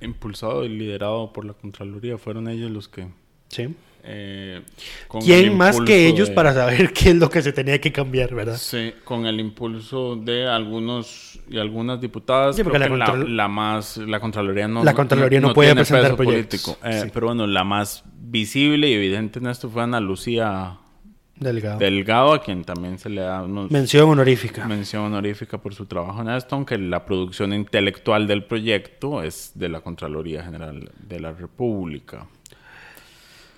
Impulsado 0.00 0.64
y 0.64 0.68
liderado 0.68 1.32
por 1.32 1.44
la 1.44 1.54
Contraloría, 1.54 2.18
fueron 2.18 2.48
ellos 2.48 2.70
los 2.70 2.88
que... 2.88 3.08
Sí. 3.48 3.74
eh, 4.08 4.62
con 5.08 5.20
¿Quién 5.22 5.56
más 5.56 5.80
que 5.80 6.06
ellos 6.06 6.28
de- 6.28 6.34
para 6.34 6.52
saber 6.54 6.92
qué 6.94 7.10
es 7.10 7.16
lo 7.16 7.28
que 7.28 7.42
se 7.42 7.52
tenía 7.52 7.80
que 7.80 7.90
cambiar, 7.92 8.34
verdad? 8.34 8.56
Sí, 8.56 8.92
con 9.04 9.26
el 9.26 9.40
impulso 9.40 10.14
de 10.16 10.46
algunos 10.48 11.40
y 11.48 11.58
algunas 11.58 12.00
diputadas. 12.00 12.54
Sí, 12.56 12.62
porque 12.64 12.78
creo 12.78 12.96
la 12.96 13.48
más, 13.48 13.96
la 13.98 14.20
Contraloría 14.20 14.68
no, 14.68 14.84
La 14.84 14.94
Contraloría 14.94 15.40
no 15.40 15.52
puede 15.52 15.74
presentar 15.74 16.14
proyectos, 16.16 16.62
político. 16.62 16.86
Eh, 16.88 17.00
sí. 17.04 17.10
Pero 17.12 17.26
bueno, 17.28 17.46
la 17.46 17.64
más 17.64 18.04
visible 18.20 18.88
y 18.88 18.94
evidente 18.94 19.38
en 19.38 19.46
esto 19.46 19.68
fue 19.70 19.82
Ana 19.82 20.00
Lucía 20.00 20.78
Delgado. 21.38 21.78
Delgado, 21.78 22.32
a 22.32 22.42
quien 22.42 22.64
también 22.64 22.98
se 22.98 23.08
le 23.10 23.20
da 23.20 23.42
unos 23.42 23.70
Mención 23.70 24.08
honorífica. 24.08 24.66
mención 24.66 25.02
honorífica 25.04 25.58
por 25.58 25.74
su 25.74 25.84
trabajo 25.86 26.22
en 26.22 26.30
esto, 26.30 26.54
aunque 26.56 26.78
la 26.78 27.04
producción 27.04 27.52
intelectual 27.52 28.26
del 28.26 28.44
proyecto 28.44 29.22
es 29.22 29.52
de 29.54 29.68
la 29.68 29.80
Contraloría 29.82 30.42
General 30.42 30.90
de 31.06 31.20
la 31.20 31.32
República. 31.32 32.26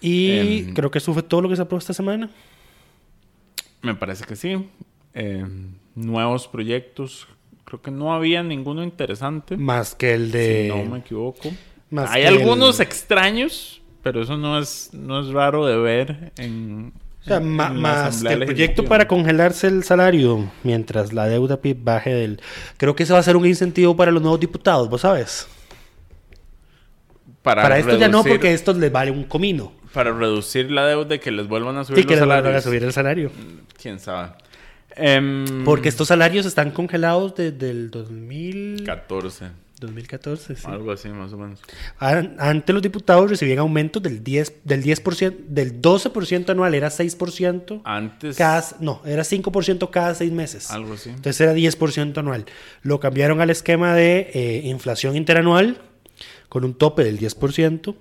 Y 0.01 0.31
Em, 0.69 0.75
creo 0.75 0.91
que 0.91 0.99
eso 0.99 1.13
fue 1.13 1.23
todo 1.23 1.43
lo 1.43 1.49
que 1.49 1.57
se 1.57 1.63
aprobó 1.63 1.79
esta 1.79 1.93
semana. 1.93 2.31
Me 3.83 3.95
parece 3.95 4.25
que 4.25 4.37
sí. 4.37 4.69
Eh, 5.15 5.45
nuevos 5.95 6.49
proyectos. 6.49 7.27
Creo 7.65 7.83
que 7.83 7.91
no 7.91 8.15
había 8.15 8.43
ninguno 8.43 8.83
interesante. 8.83 9.57
Más 9.57 9.95
que 9.95 10.15
el 10.15 10.31
de. 10.31 10.63
si 10.73 10.79
no 10.85 10.91
me 10.91 10.99
equivoco. 11.01 11.51
más 11.91 12.11
Hay 12.11 12.25
algunos 12.25 12.81
el- 12.81 12.87
extraños, 12.87 13.83
pero 14.03 14.23
eso 14.23 14.37
no 14.37 14.59
es, 14.59 14.91
no 14.93 15.21
es 15.21 15.29
raro 15.29 15.67
de 15.67 15.77
ver 15.77 16.33
en. 16.39 16.93
O 17.21 17.25
sea, 17.29 17.37
en 17.39 17.49
más 17.57 18.23
que 18.23 18.33
el 18.33 18.45
proyecto 18.47 18.85
para 18.85 19.07
congelarse 19.07 19.67
el 19.67 19.85
salario 19.85 20.51
mientras 20.63 21.13
la 21.13 21.27
deuda 21.27 21.61
PIB 21.61 21.77
baje 21.85 22.15
del. 22.15 22.41
Creo 22.79 22.97
que 22.97 23.03
ese 23.03 23.13
va 23.13 23.19
a 23.19 23.23
ser 23.23 23.37
un 23.37 23.45
incentivo 23.45 23.95
para 23.97 24.11
los 24.13 24.23
nuevos 24.23 24.41
diputados, 24.41 24.89
¿vos 24.89 25.03
sabes? 25.03 25.47
Para, 27.43 27.63
Para, 27.63 27.79
esto 27.79 27.97
ya 27.99 28.09
no, 28.09 28.25
porque 28.25 28.53
esto 28.53 28.73
les 28.73 28.91
vale 28.91 29.11
un 29.11 29.25
comino. 29.25 29.73
Para 29.99 30.13
reducir 30.17 30.71
la 30.71 30.87
deuda 30.87 31.17
y 31.17 31.19
que 31.19 31.33
les 31.33 31.49
vuelvan 31.49 31.77
a 31.77 31.83
subir 31.83 32.03
Sí, 32.03 32.07
que 32.07 32.15
los 32.15 32.21
les 32.21 32.29
van 32.29 32.39
a 32.39 32.43
salarios. 32.43 32.63
subir 32.65 32.85
el 32.85 32.93
salario. 32.93 33.31
Quién 33.83 33.99
sabe. 33.99 34.29
Em, 34.95 35.65
Porque 35.65 35.89
estos 35.89 36.07
salarios 36.07 36.47
están 36.47 36.71
congelados 36.71 37.35
desde 37.35 37.69
el 37.71 37.91
2000... 37.91 38.85
14. 38.87 39.47
2014. 39.81 40.55
sí. 40.55 40.63
Algo 40.67 40.93
así, 40.93 41.09
más 41.09 41.33
o 41.33 41.37
menos. 41.39 41.61
An- 41.99 42.37
Antes 42.39 42.73
los 42.73 42.81
diputados 42.83 43.29
recibían 43.29 43.59
aumentos 43.59 44.01
del 44.01 44.23
10%, 44.23 44.53
del 44.63 44.85
10%, 44.85 45.37
del 45.49 45.83
12% 45.83 46.51
anual, 46.51 46.75
era 46.75 46.91
6%. 46.91 47.81
Antes. 47.85 48.37
Cada, 48.37 48.65
no, 48.79 49.03
era 49.05 49.25
5% 49.25 49.91
cada 49.91 50.15
seis 50.15 50.31
meses. 50.31 50.71
Algo 50.71 50.93
así. 50.95 51.11
Entonces 51.11 51.41
era 51.41 51.55
10% 51.55 52.19
anual. 52.19 52.45
Lo 52.83 53.01
cambiaron 53.01 53.41
al 53.41 53.51
esquema 53.51 53.95
de 53.95 54.31
eh, 54.33 54.61
inflación 54.65 55.17
interanual 55.17 55.79
con 56.49 56.65
un 56.65 56.75
tope 56.75 57.05
del 57.05 57.19
10%, 57.19 57.95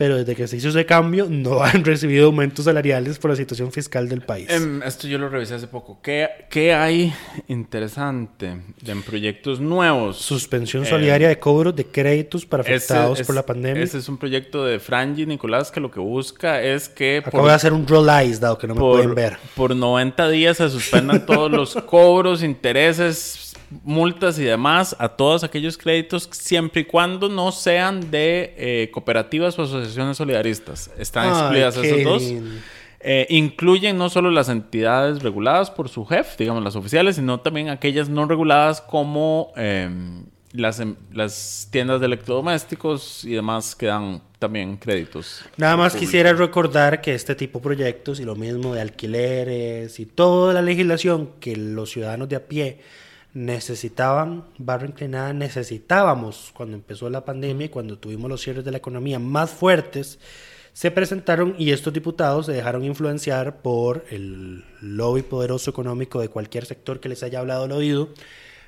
pero 0.00 0.16
desde 0.16 0.34
que 0.34 0.48
se 0.48 0.56
hizo 0.56 0.70
ese 0.70 0.86
cambio 0.86 1.26
no 1.28 1.62
han 1.62 1.84
recibido 1.84 2.24
aumentos 2.24 2.64
salariales 2.64 3.18
por 3.18 3.30
la 3.32 3.36
situación 3.36 3.70
fiscal 3.70 4.08
del 4.08 4.22
país. 4.22 4.48
Em, 4.48 4.82
esto 4.82 5.06
yo 5.06 5.18
lo 5.18 5.28
revisé 5.28 5.56
hace 5.56 5.66
poco. 5.66 5.98
¿Qué, 6.02 6.26
qué 6.48 6.72
hay 6.72 7.12
interesante 7.48 8.56
en 8.86 9.02
proyectos 9.02 9.60
nuevos? 9.60 10.16
Suspensión 10.16 10.84
Eh, 10.84 10.86
solidaria 10.88 11.28
de 11.28 11.38
cobros 11.38 11.76
de 11.76 11.84
créditos 11.84 12.46
para 12.46 12.62
Ese 12.62 12.72
afectados 12.76 13.20
es- 13.20 13.26
por 13.26 13.34
la 13.36 13.44
pandemia. 13.44 13.82
Ese 13.82 13.98
es 13.98 14.08
un 14.08 14.16
proyecto 14.16 14.64
de 14.64 14.78
Franji 14.80 15.26
Nicolás 15.26 15.70
que 15.70 15.80
lo 15.80 15.90
que 15.90 16.00
busca 16.00 16.62
es 16.62 16.88
que 16.88 17.22
Acabo 17.22 17.46
de 17.46 17.52
hacer 17.52 17.74
un 17.74 17.86
roll 17.86 18.08
eyes, 18.08 18.40
dado 18.40 18.56
que 18.56 18.66
no 18.66 18.74
me 18.74 18.80
pueden 18.80 19.14
ver. 19.14 19.36
por 19.54 19.76
90 19.76 20.30
días 20.30 20.56
se 20.56 20.70
suspendan 20.70 21.26
todos 21.26 21.50
los 21.50 21.74
cobros, 21.86 22.42
intereses, 22.42 23.52
multas 23.84 24.38
y 24.38 24.44
demás 24.44 24.96
a 24.98 25.08
todos 25.08 25.44
aquellos 25.44 25.78
créditos 25.78 26.28
siempre 26.32 26.82
y 26.82 26.84
cuando 26.84 27.28
no 27.28 27.52
sean 27.52 28.10
de 28.10 28.54
eh, 28.56 28.90
cooperativas 28.92 29.58
o 29.58 29.62
asociaciones 29.62 30.16
solidaristas. 30.16 30.90
Están 30.98 31.26
Ay, 31.26 31.30
excluidas 31.30 31.78
qué 31.78 31.90
esas 31.90 32.04
dos. 32.04 32.22
Eh, 33.02 33.26
incluyen 33.30 33.96
no 33.96 34.10
solo 34.10 34.30
las 34.30 34.50
entidades 34.50 35.22
reguladas 35.22 35.70
por 35.70 35.88
su 35.88 36.04
jefe, 36.04 36.36
digamos 36.38 36.62
las 36.62 36.76
oficiales, 36.76 37.16
sino 37.16 37.40
también 37.40 37.70
aquellas 37.70 38.10
no 38.10 38.26
reguladas 38.26 38.82
como 38.82 39.52
eh, 39.56 39.88
las, 40.52 40.80
em- 40.80 40.96
las 41.12 41.68
tiendas 41.70 42.00
de 42.00 42.06
electrodomésticos 42.06 43.24
y 43.24 43.30
demás 43.32 43.74
que 43.74 43.86
dan 43.86 44.20
también 44.38 44.76
créditos. 44.76 45.42
Nada 45.56 45.76
más 45.76 45.94
quisiera 45.94 46.32
recordar 46.32 47.00
que 47.00 47.14
este 47.14 47.34
tipo 47.34 47.58
de 47.58 47.62
proyectos 47.62 48.20
y 48.20 48.24
lo 48.24 48.34
mismo 48.36 48.74
de 48.74 48.80
alquileres 48.82 49.98
y 50.00 50.06
toda 50.06 50.52
la 50.52 50.60
legislación 50.62 51.30
que 51.40 51.56
los 51.56 51.90
ciudadanos 51.90 52.28
de 52.28 52.36
a 52.36 52.46
pie 52.46 52.80
necesitaban, 53.32 54.44
barra 54.58 54.86
inclinada, 54.86 55.32
necesitábamos 55.32 56.50
cuando 56.54 56.76
empezó 56.76 57.08
la 57.10 57.24
pandemia 57.24 57.66
y 57.66 57.70
cuando 57.70 57.98
tuvimos 57.98 58.28
los 58.28 58.40
cierres 58.40 58.64
de 58.64 58.72
la 58.72 58.78
economía 58.78 59.18
más 59.18 59.50
fuertes, 59.50 60.18
se 60.72 60.90
presentaron 60.90 61.54
y 61.58 61.72
estos 61.72 61.92
diputados 61.92 62.46
se 62.46 62.52
dejaron 62.52 62.84
influenciar 62.84 63.60
por 63.62 64.04
el 64.10 64.64
lobby 64.80 65.22
poderoso 65.22 65.70
económico 65.70 66.20
de 66.20 66.28
cualquier 66.28 66.64
sector 66.64 67.00
que 67.00 67.08
les 67.08 67.22
haya 67.22 67.40
hablado 67.40 67.64
al 67.64 67.72
oído 67.72 68.10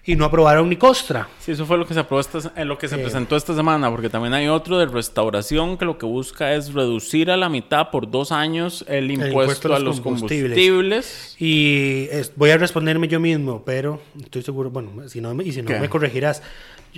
y 0.05 0.17
no 0.17 0.25
aprobaron 0.25 0.69
ni 0.69 0.77
costra. 0.77 1.29
Sí, 1.39 1.53
eso 1.53 1.65
fue 1.65 1.79
lo 1.79 1.87
que 1.87 1.95
se 1.95 2.01
aprobó 2.01 2.21
esta- 2.21 2.53
en 2.57 2.67
lo 2.67 2.77
que 2.77 2.89
se 2.89 2.97
Eh. 2.97 2.99
presentó 2.99 3.37
esta 3.37 3.55
semana, 3.55 3.89
porque 3.91 4.09
también 4.09 4.35
hay 4.35 4.49
otro 4.49 4.79
de 4.79 4.87
restauración 4.87 5.79
que 5.79 5.85
lo 5.85 5.97
que 5.97 6.07
busca 6.07 6.55
es 6.55 6.73
reducir 6.73 7.31
a 7.31 7.37
la 7.37 7.49
mitad 7.49 7.91
por 7.91 8.11
dos 8.11 8.33
años 8.33 8.85
el 8.89 9.11
impuesto, 9.13 9.73
a 9.75 9.79
los 9.79 10.01
combustibles. 10.01 11.37
Y 11.39 12.09
es- 12.11 12.33
voy 12.35 12.51
a 12.51 12.59
responderme 12.59 13.07
yo 13.07 13.21
mismo, 13.21 13.63
pero 13.65 14.01
estoy 14.21 14.43
seguro, 14.43 14.71
bueno, 14.71 15.09
si 15.09 15.21
no 15.21 15.41
y 15.41 15.53
si 15.53 15.63
no 15.63 15.69
¿Qué? 15.69 15.79
me 15.79 15.89
corregirás. 15.89 16.43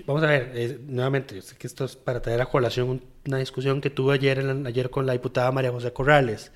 Vamos 0.07 0.23
a 0.25 0.27
ver, 0.27 0.51
eh, 0.55 0.79
nuevamente, 0.89 1.37
yo 1.37 1.43
sé 1.43 1.57
que 1.57 1.67
esto 1.67 1.85
es 1.85 1.95
para 1.97 2.21
traer 2.21 2.41
a 2.41 2.47
colación 2.47 2.89
un- 2.89 3.03
una 3.27 3.39
discusión 3.39 3.81
que 3.81 3.91
tuve 3.91 4.15
ayer, 4.15 4.39
en 4.41 4.67
ayer 4.67 4.91
con 4.91 5.07
la 5.07 5.13
diputada 5.13 5.53
María 5.53 5.71
José 5.71 5.93
Corrales. 5.93 6.51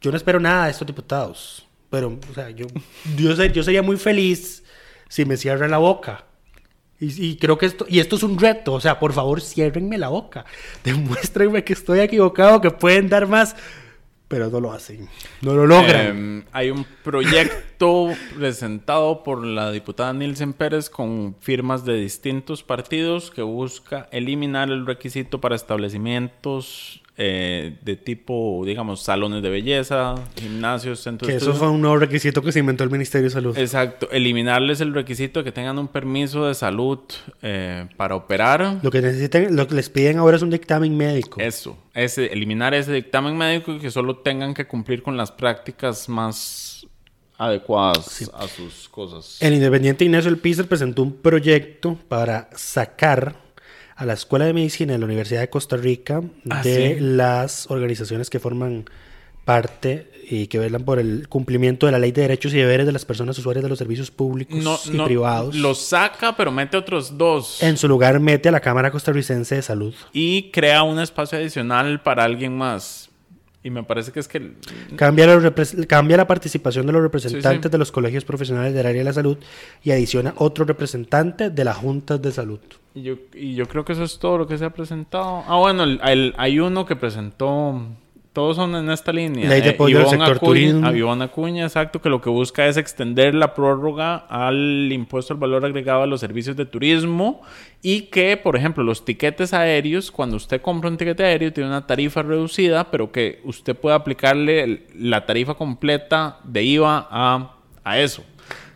Yo 0.00 0.10
no 0.10 0.16
espero 0.16 0.38
nada 0.40 0.66
de 0.66 0.72
estos 0.72 0.86
diputados, 0.86 1.64
pero, 1.88 2.18
o 2.30 2.34
sea, 2.34 2.50
yo, 2.50 2.66
yo, 3.16 3.34
ser- 3.34 3.52
yo 3.52 3.62
sería 3.62 3.82
muy 3.82 3.96
feliz 3.96 4.62
si 5.08 5.24
me 5.24 5.36
cierran 5.36 5.70
la 5.70 5.78
boca. 5.78 6.24
Y, 6.98 7.36
creo 7.36 7.58
que 7.58 7.66
esto, 7.66 7.84
y 7.86 7.98
esto 7.98 8.16
es 8.16 8.22
un 8.22 8.38
reto, 8.38 8.72
o 8.72 8.80
sea, 8.80 8.98
por 8.98 9.12
favor, 9.12 9.42
ciérrenme 9.42 9.98
la 9.98 10.08
boca. 10.08 10.46
Demuéstrenme 10.84 11.62
que 11.62 11.74
estoy 11.74 12.00
equivocado, 12.00 12.62
que 12.62 12.70
pueden 12.70 13.10
dar 13.10 13.26
más, 13.26 13.54
pero 14.28 14.48
no 14.48 14.60
lo 14.60 14.72
hacen, 14.72 15.06
no 15.42 15.54
lo 15.54 15.66
logran. 15.66 16.38
Eh, 16.40 16.48
hay 16.52 16.70
un 16.70 16.86
proyecto 17.04 18.08
presentado 18.36 19.22
por 19.22 19.44
la 19.44 19.70
diputada 19.72 20.14
Nielsen 20.14 20.54
Pérez 20.54 20.88
con 20.88 21.36
firmas 21.38 21.84
de 21.84 21.96
distintos 21.96 22.62
partidos 22.62 23.30
que 23.30 23.42
busca 23.42 24.08
eliminar 24.10 24.70
el 24.70 24.86
requisito 24.86 25.38
para 25.38 25.54
establecimientos 25.54 27.02
eh, 27.18 27.78
de 27.82 27.96
tipo, 27.96 28.62
digamos, 28.66 29.02
salones 29.02 29.42
de 29.42 29.48
belleza, 29.48 30.16
gimnasios, 30.38 31.00
centros 31.00 31.30
que 31.30 31.36
eso 31.36 31.54
fue 31.54 31.70
un 31.70 31.80
nuevo 31.80 31.96
requisito 31.96 32.42
que 32.42 32.52
se 32.52 32.58
inventó 32.58 32.84
el 32.84 32.90
Ministerio 32.90 33.24
de 33.24 33.30
Salud. 33.30 33.56
Exacto, 33.56 34.10
eliminarles 34.10 34.82
el 34.82 34.92
requisito 34.92 35.40
de 35.40 35.44
que 35.44 35.52
tengan 35.52 35.78
un 35.78 35.88
permiso 35.88 36.46
de 36.46 36.54
salud 36.54 36.98
eh, 37.40 37.88
para 37.96 38.16
operar. 38.16 38.80
Lo 38.82 38.90
que 38.90 39.00
necesitan, 39.00 39.56
lo 39.56 39.66
que 39.66 39.76
les 39.76 39.88
piden 39.88 40.18
ahora 40.18 40.36
es 40.36 40.42
un 40.42 40.50
dictamen 40.50 40.94
médico. 40.94 41.40
Eso, 41.40 41.78
ese, 41.94 42.26
eliminar 42.26 42.74
ese 42.74 42.92
dictamen 42.92 43.36
médico 43.36 43.72
y 43.72 43.78
que 43.78 43.90
solo 43.90 44.18
tengan 44.18 44.52
que 44.52 44.66
cumplir 44.66 45.02
con 45.02 45.16
las 45.16 45.32
prácticas 45.32 46.10
más 46.10 46.86
adecuadas 47.38 48.30
a 48.34 48.46
sus 48.46 48.90
cosas. 48.90 49.38
El 49.40 49.54
independiente 49.54 50.04
Ignacio 50.04 50.30
El 50.30 50.38
Pizar 50.38 50.66
presentó 50.66 51.02
un 51.02 51.12
proyecto 51.12 51.98
para 52.08 52.50
sacar 52.54 53.45
a 53.96 54.04
la 54.06 54.12
Escuela 54.12 54.44
de 54.44 54.52
Medicina 54.52 54.92
de 54.92 54.98
la 54.98 55.04
Universidad 55.06 55.40
de 55.40 55.48
Costa 55.50 55.76
Rica 55.76 56.22
Ah, 56.50 56.62
de 56.62 56.94
sí. 56.96 57.00
las 57.00 57.70
organizaciones 57.70 58.28
que 58.30 58.38
forman 58.38 58.84
parte 59.44 60.10
y 60.28 60.48
que 60.48 60.58
velan 60.58 60.82
por 60.84 60.98
el 60.98 61.28
cumplimiento 61.28 61.86
de 61.86 61.92
la 61.92 61.98
ley 62.00 62.10
de 62.10 62.22
derechos 62.22 62.52
y 62.52 62.56
deberes 62.56 62.84
de 62.84 62.90
las 62.92 63.04
personas 63.04 63.38
usuarias 63.38 63.62
de 63.62 63.68
los 63.68 63.78
servicios 63.78 64.10
públicos 64.10 64.56
No, 64.62 64.76
y 64.86 64.96
no, 64.96 65.04
privados. 65.04 65.54
Los 65.54 65.78
saca, 65.80 66.36
pero 66.36 66.50
mete 66.50 66.76
otros 66.76 67.16
dos. 67.16 67.62
En 67.62 67.76
su 67.76 67.86
lugar 67.86 68.18
mete 68.18 68.48
a 68.48 68.52
la 68.52 68.60
Cámara 68.60 68.90
Costarricense 68.90 69.54
de 69.54 69.62
Salud. 69.62 69.94
Y 70.12 70.50
crea 70.50 70.82
un 70.82 70.98
espacio 70.98 71.38
adicional 71.38 72.02
para 72.02 72.24
alguien 72.24 72.56
más. 72.58 73.08
Y 73.66 73.70
me 73.70 73.82
parece 73.82 74.12
que 74.12 74.20
es 74.20 74.28
que... 74.28 74.52
Cambia, 74.94 75.26
repres- 75.26 75.86
cambia 75.88 76.16
la 76.16 76.26
participación 76.28 76.86
de 76.86 76.92
los 76.92 77.02
representantes 77.02 77.52
Sí, 77.56 77.62
sí. 77.64 77.68
de 77.68 77.78
los 77.78 77.90
colegios 77.90 78.24
profesionales 78.24 78.72
del 78.74 78.86
área 78.86 79.00
de 79.00 79.04
la 79.04 79.12
salud 79.12 79.38
y 79.82 79.90
adiciona 79.90 80.34
otro 80.36 80.64
representante 80.64 81.50
de 81.50 81.64
las 81.64 81.76
juntas 81.76 82.22
de 82.22 82.30
salud. 82.30 82.60
Y 82.94 83.02
yo, 83.02 83.14
y 83.34 83.56
yo 83.56 83.66
creo 83.66 83.84
que 83.84 83.94
eso 83.94 84.04
es 84.04 84.20
todo 84.20 84.38
lo 84.38 84.46
que 84.46 84.56
se 84.56 84.64
ha 84.64 84.70
presentado. 84.70 85.42
Ah, 85.48 85.56
bueno, 85.58 85.82
el- 85.82 86.00
el- 86.04 86.32
hay 86.38 86.60
uno 86.60 86.86
que 86.86 86.94
presentó... 86.94 87.82
Todos 88.36 88.56
son 88.56 88.74
en 88.76 88.90
esta 88.90 89.14
línea. 89.14 89.48
Ley 89.48 89.62
de 89.62 89.70
apoyo 89.70 89.96
al 89.96 90.02
Ivonne 90.02 90.18
sector 90.18 90.36
Acuña- 90.36 90.46
turismo. 90.50 90.86
a 90.86 90.92
Ivonne 90.94 91.24
Acuña, 91.24 91.62
exacto, 91.64 92.02
que 92.02 92.10
lo 92.10 92.20
que 92.20 92.28
busca 92.28 92.66
es 92.66 92.76
extender 92.76 93.34
la 93.34 93.54
prórroga 93.54 94.26
al 94.28 94.92
impuesto 94.92 95.32
al 95.32 95.40
valor 95.40 95.64
agregado 95.64 96.02
a 96.02 96.06
los 96.06 96.20
servicios 96.20 96.54
de 96.54 96.66
turismo 96.66 97.40
y 97.80 98.02
que, 98.02 98.36
por 98.36 98.54
ejemplo, 98.54 98.84
los 98.84 99.06
tiquetes 99.06 99.54
aéreos, 99.54 100.10
cuando 100.10 100.36
usted 100.36 100.60
compra 100.60 100.90
un 100.90 100.98
tiquete 100.98 101.24
aéreo, 101.24 101.50
tiene 101.50 101.70
una 101.70 101.86
tarifa 101.86 102.22
reducida, 102.22 102.90
pero 102.90 103.10
que 103.10 103.40
usted 103.44 103.74
puede 103.74 103.96
aplicarle 103.96 104.86
la 104.98 105.24
tarifa 105.24 105.54
completa 105.54 106.38
de 106.44 106.62
IVA 106.62 107.08
a, 107.10 107.56
a 107.84 107.98
eso. 107.98 108.22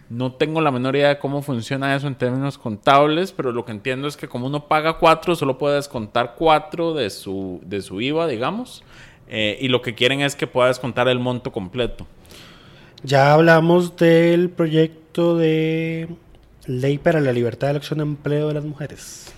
No 0.08 0.32
tengo 0.32 0.62
la 0.62 0.70
menor 0.70 0.96
idea 0.96 1.10
de 1.10 1.18
cómo 1.18 1.42
funciona 1.42 1.94
eso 1.94 2.06
en 2.06 2.14
términos 2.14 2.56
contables, 2.56 3.30
pero 3.30 3.52
lo 3.52 3.66
que 3.66 3.72
entiendo 3.72 4.08
es 4.08 4.16
que 4.16 4.26
como 4.26 4.46
uno 4.46 4.66
paga 4.68 4.94
cuatro, 4.94 5.36
solo 5.36 5.58
puede 5.58 5.76
descontar 5.76 6.34
cuatro 6.38 6.94
de 6.94 7.10
su, 7.10 7.60
de 7.62 7.82
su 7.82 8.00
IVA, 8.00 8.26
digamos. 8.26 8.82
Eh, 9.32 9.56
y 9.60 9.68
lo 9.68 9.80
que 9.80 9.94
quieren 9.94 10.20
es 10.20 10.34
que 10.34 10.48
pueda 10.48 10.68
descontar 10.68 11.06
el 11.08 11.20
monto 11.20 11.52
completo. 11.52 12.06
Ya 13.04 13.32
hablamos 13.32 13.96
del 13.96 14.50
proyecto 14.50 15.36
de 15.38 16.08
ley 16.66 16.98
para 16.98 17.20
la 17.20 17.32
libertad 17.32 17.68
de 17.68 17.70
elección 17.72 18.00
de 18.00 18.04
empleo 18.04 18.48
de 18.48 18.54
las 18.54 18.64
mujeres. 18.64 19.32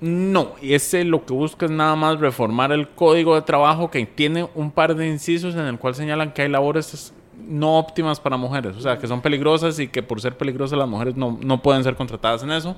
No, 0.00 0.56
y 0.60 0.74
ese 0.74 1.04
lo 1.04 1.24
que 1.24 1.32
busca 1.32 1.64
es 1.64 1.72
nada 1.72 1.96
más 1.96 2.20
reformar 2.20 2.70
el 2.70 2.86
código 2.86 3.34
de 3.34 3.42
trabajo 3.42 3.90
que 3.90 4.04
tiene 4.04 4.46
un 4.54 4.70
par 4.70 4.94
de 4.94 5.08
incisos 5.08 5.54
en 5.54 5.62
el 5.62 5.78
cual 5.78 5.94
señalan 5.94 6.32
que 6.32 6.42
hay 6.42 6.50
labores 6.50 7.14
no 7.48 7.78
óptimas 7.78 8.20
para 8.20 8.36
mujeres, 8.36 8.76
o 8.76 8.80
sea, 8.80 8.98
que 8.98 9.06
son 9.06 9.22
peligrosas 9.22 9.78
y 9.78 9.88
que 9.88 10.02
por 10.02 10.20
ser 10.20 10.36
peligrosas 10.36 10.78
las 10.78 10.88
mujeres 10.88 11.16
no, 11.16 11.38
no 11.40 11.62
pueden 11.62 11.82
ser 11.82 11.96
contratadas 11.96 12.42
en 12.42 12.50
eso. 12.52 12.76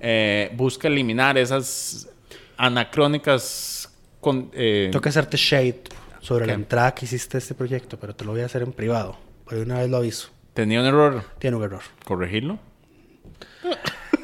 Eh, 0.00 0.50
busca 0.56 0.88
eliminar 0.88 1.36
esas 1.36 2.08
anacrónicas 2.56 3.87
con, 4.20 4.50
eh, 4.54 4.88
Tengo 4.90 5.00
que 5.02 5.08
hacerte 5.08 5.36
shade 5.36 5.82
sobre 6.20 6.46
la 6.46 6.52
entrada 6.54 6.94
que 6.94 7.04
hiciste 7.04 7.36
a 7.36 7.38
este 7.38 7.54
proyecto, 7.54 7.98
pero 7.98 8.14
te 8.14 8.24
lo 8.24 8.32
voy 8.32 8.40
a 8.42 8.46
hacer 8.46 8.62
en 8.62 8.72
privado. 8.72 9.16
Por 9.44 9.54
una 9.58 9.78
vez 9.78 9.88
lo 9.88 9.98
aviso. 9.98 10.30
tenía 10.54 10.80
un 10.80 10.86
error, 10.86 11.24
Tiene 11.38 11.56
un 11.56 11.62
error. 11.62 11.82
corregirlo. 12.04 12.58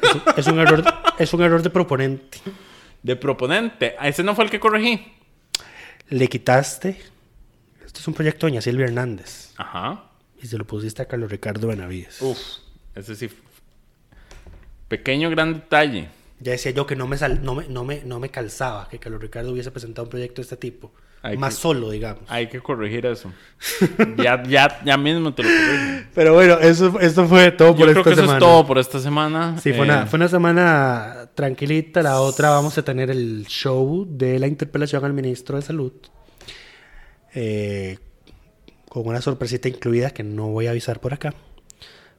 Es 0.01 0.13
un, 0.13 0.21
es 0.37 0.47
un 0.47 0.59
error, 0.59 0.83
es 1.17 1.33
un 1.33 1.41
error 1.41 1.61
de 1.61 1.69
proponente. 1.69 2.39
De 3.01 3.15
proponente, 3.15 3.95
ese 4.01 4.23
no 4.23 4.35
fue 4.35 4.43
el 4.45 4.49
que 4.51 4.59
corregí. 4.59 5.13
Le 6.09 6.27
quitaste. 6.27 6.99
Este 7.85 7.99
es 7.99 8.07
un 8.07 8.13
proyecto 8.13 8.45
de 8.45 8.51
Doña 8.51 8.61
Silvia 8.61 8.85
Hernández. 8.85 9.53
Ajá. 9.57 10.05
Y 10.41 10.47
se 10.47 10.57
lo 10.57 10.65
pusiste 10.65 11.01
a 11.01 11.05
Carlos 11.07 11.31
Ricardo 11.31 11.67
Benavides. 11.67 12.21
Uf, 12.21 12.37
ese 12.93 13.15
sí. 13.15 13.29
Pequeño 14.87 15.29
gran 15.29 15.53
detalle. 15.53 16.09
Ya 16.39 16.51
decía 16.51 16.71
yo 16.71 16.85
que 16.85 16.95
no 16.95 17.07
me, 17.07 17.17
sal- 17.17 17.41
no 17.43 17.55
me, 17.55 17.67
no 17.67 17.83
me, 17.85 18.03
no 18.03 18.19
me 18.19 18.29
calzaba 18.29 18.87
que 18.89 18.99
Carlos 18.99 19.21
Ricardo 19.21 19.51
hubiese 19.51 19.71
presentado 19.71 20.03
un 20.03 20.09
proyecto 20.09 20.35
de 20.37 20.43
este 20.43 20.57
tipo. 20.57 20.91
Hay 21.21 21.37
Más 21.37 21.55
que- 21.55 21.61
solo, 21.61 21.89
digamos. 21.89 22.23
Hay 22.27 22.49
que 22.49 22.59
corregir 22.59 23.05
eso. 23.05 23.31
ya, 24.17 24.43
ya, 24.43 24.79
ya 24.85 24.97
mismo 24.97 25.33
te 25.33 25.41
lo 25.43 25.49
corrijo. 25.49 26.07
Pero 26.13 26.33
bueno, 26.35 26.59
eso, 26.59 26.99
esto 26.99 27.25
fue 27.25 27.51
todo 27.51 27.69
Yo 27.69 27.75
por 27.77 27.85
creo 27.87 27.97
esta 28.01 28.03
que 28.03 28.21
eso 28.21 28.33
es 28.33 28.39
todo 28.39 28.67
por 28.67 28.77
esta 28.77 28.99
semana. 28.99 29.55
Sí, 29.59 29.71
fue, 29.71 29.79
Eh, 29.87 29.89
una, 29.89 30.05
fue 30.05 30.17
una 30.17 30.27
semana 30.27 31.29
tranquilita. 31.33 32.03
La 32.03 32.19
otra 32.21 32.49
vamos 32.51 32.77
a 32.77 32.83
tener 32.83 33.09
el 33.09 33.45
show 33.47 34.05
de 34.07 34.37
la 34.37 34.45
interpelación 34.47 35.03
al 35.03 35.13
ministro 35.13 35.55
de 35.55 35.61
Salud. 35.63 35.93
Eh, 37.33 37.97
con 38.89 39.07
una 39.07 39.21
sorpresita 39.21 39.67
incluida 39.67 40.11
que 40.11 40.23
no 40.23 40.47
voy 40.49 40.67
a 40.67 40.71
avisar 40.71 40.99
por 40.99 41.13
acá. 41.13 41.33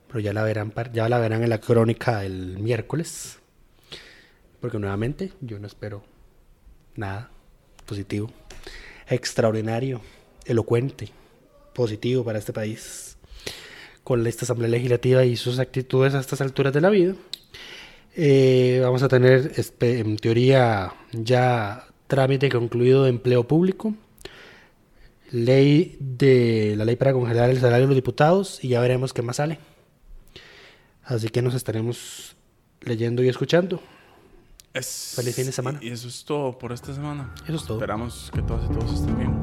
Pero 0.09 0.21
ya 0.21 0.33
la 0.33 0.43
verán, 0.43 0.71
par- 0.71 0.93
ya 0.93 1.09
la 1.09 1.19
verán 1.19 1.43
en 1.43 1.51
la 1.51 1.59
crónica 1.61 2.25
el 2.25 2.59
miércoles. 2.59 3.39
Porque 4.61 4.79
nuevamente 4.79 5.33
yo 5.41 5.59
no 5.59 5.67
espero 5.67 6.03
nada 6.95 7.31
positivo, 7.87 8.31
extraordinario, 9.09 10.01
elocuente, 10.45 11.11
positivo 11.75 12.25
para 12.25 12.39
este 12.39 12.53
país. 12.53 13.17
Con 14.03 14.27
esta 14.27 14.45
Asamblea 14.45 14.71
Legislativa 14.71 15.25
y 15.25 15.37
sus 15.37 15.59
actitudes 15.59 16.15
a 16.15 16.21
estas 16.21 16.41
alturas 16.41 16.73
de 16.73 16.81
la 16.81 16.91
vida. 16.91 17.15
Eh, 18.15 18.81
vamos 18.83 19.03
a 19.03 19.09
tener, 19.09 19.53
en 19.81 20.17
teoría, 20.17 20.95
ya 21.13 21.87
trámite 22.07 22.49
concluido 22.49 23.05
de 23.05 23.11
empleo 23.11 23.47
público. 23.47 23.95
Ley 25.33 25.97
de 25.99 26.75
la 26.77 26.85
ley 26.85 26.95
para 26.95 27.13
congelar 27.13 27.51
el 27.51 27.59
salario 27.59 27.87
de 27.87 27.89
los 27.89 27.97
diputados 27.97 28.63
y 28.63 28.69
ya 28.69 28.81
veremos 28.81 29.13
qué 29.13 29.23
más 29.23 29.37
sale. 29.37 29.59
Así 31.03 31.29
que 31.29 31.43
nos 31.43 31.55
estaremos 31.55 32.37
leyendo 32.81 33.23
y 33.23 33.29
escuchando. 33.29 33.83
Es- 34.79 35.13
Feliz 35.17 35.35
fin 35.35 35.47
de 35.47 35.53
semana. 35.53 35.79
Y 35.83 35.91
eso 35.91 36.09
es 36.09 36.25
todo 36.25 36.57
por 36.59 36.73
esta 36.73 36.95
semana. 36.95 37.33
Eso 37.45 37.57
es 37.57 37.65
todo. 37.65 37.79
Esperamos 37.79 38.31
que 38.35 38.43
todas 38.43 38.65
y 38.71 38.75
todos 38.75 38.93
estén 39.01 39.17
bien. 39.19 39.43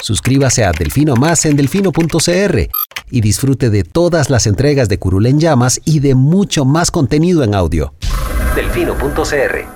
Suscríbase 0.00 0.64
a 0.64 0.72
Delfino 0.72 1.14
Más 1.16 1.46
en 1.46 1.56
delfino.cr 1.56 2.68
y 3.10 3.20
disfrute 3.20 3.70
de 3.70 3.84
todas 3.84 4.28
las 4.28 4.46
entregas 4.46 4.88
de 4.88 4.98
Curul 4.98 5.26
en 5.26 5.38
Llamas 5.40 5.80
y 5.84 6.00
de 6.00 6.14
mucho 6.14 6.64
más 6.64 6.90
contenido 6.90 7.42
en 7.42 7.54
audio. 7.54 7.94
Delfino.cr 8.54 9.73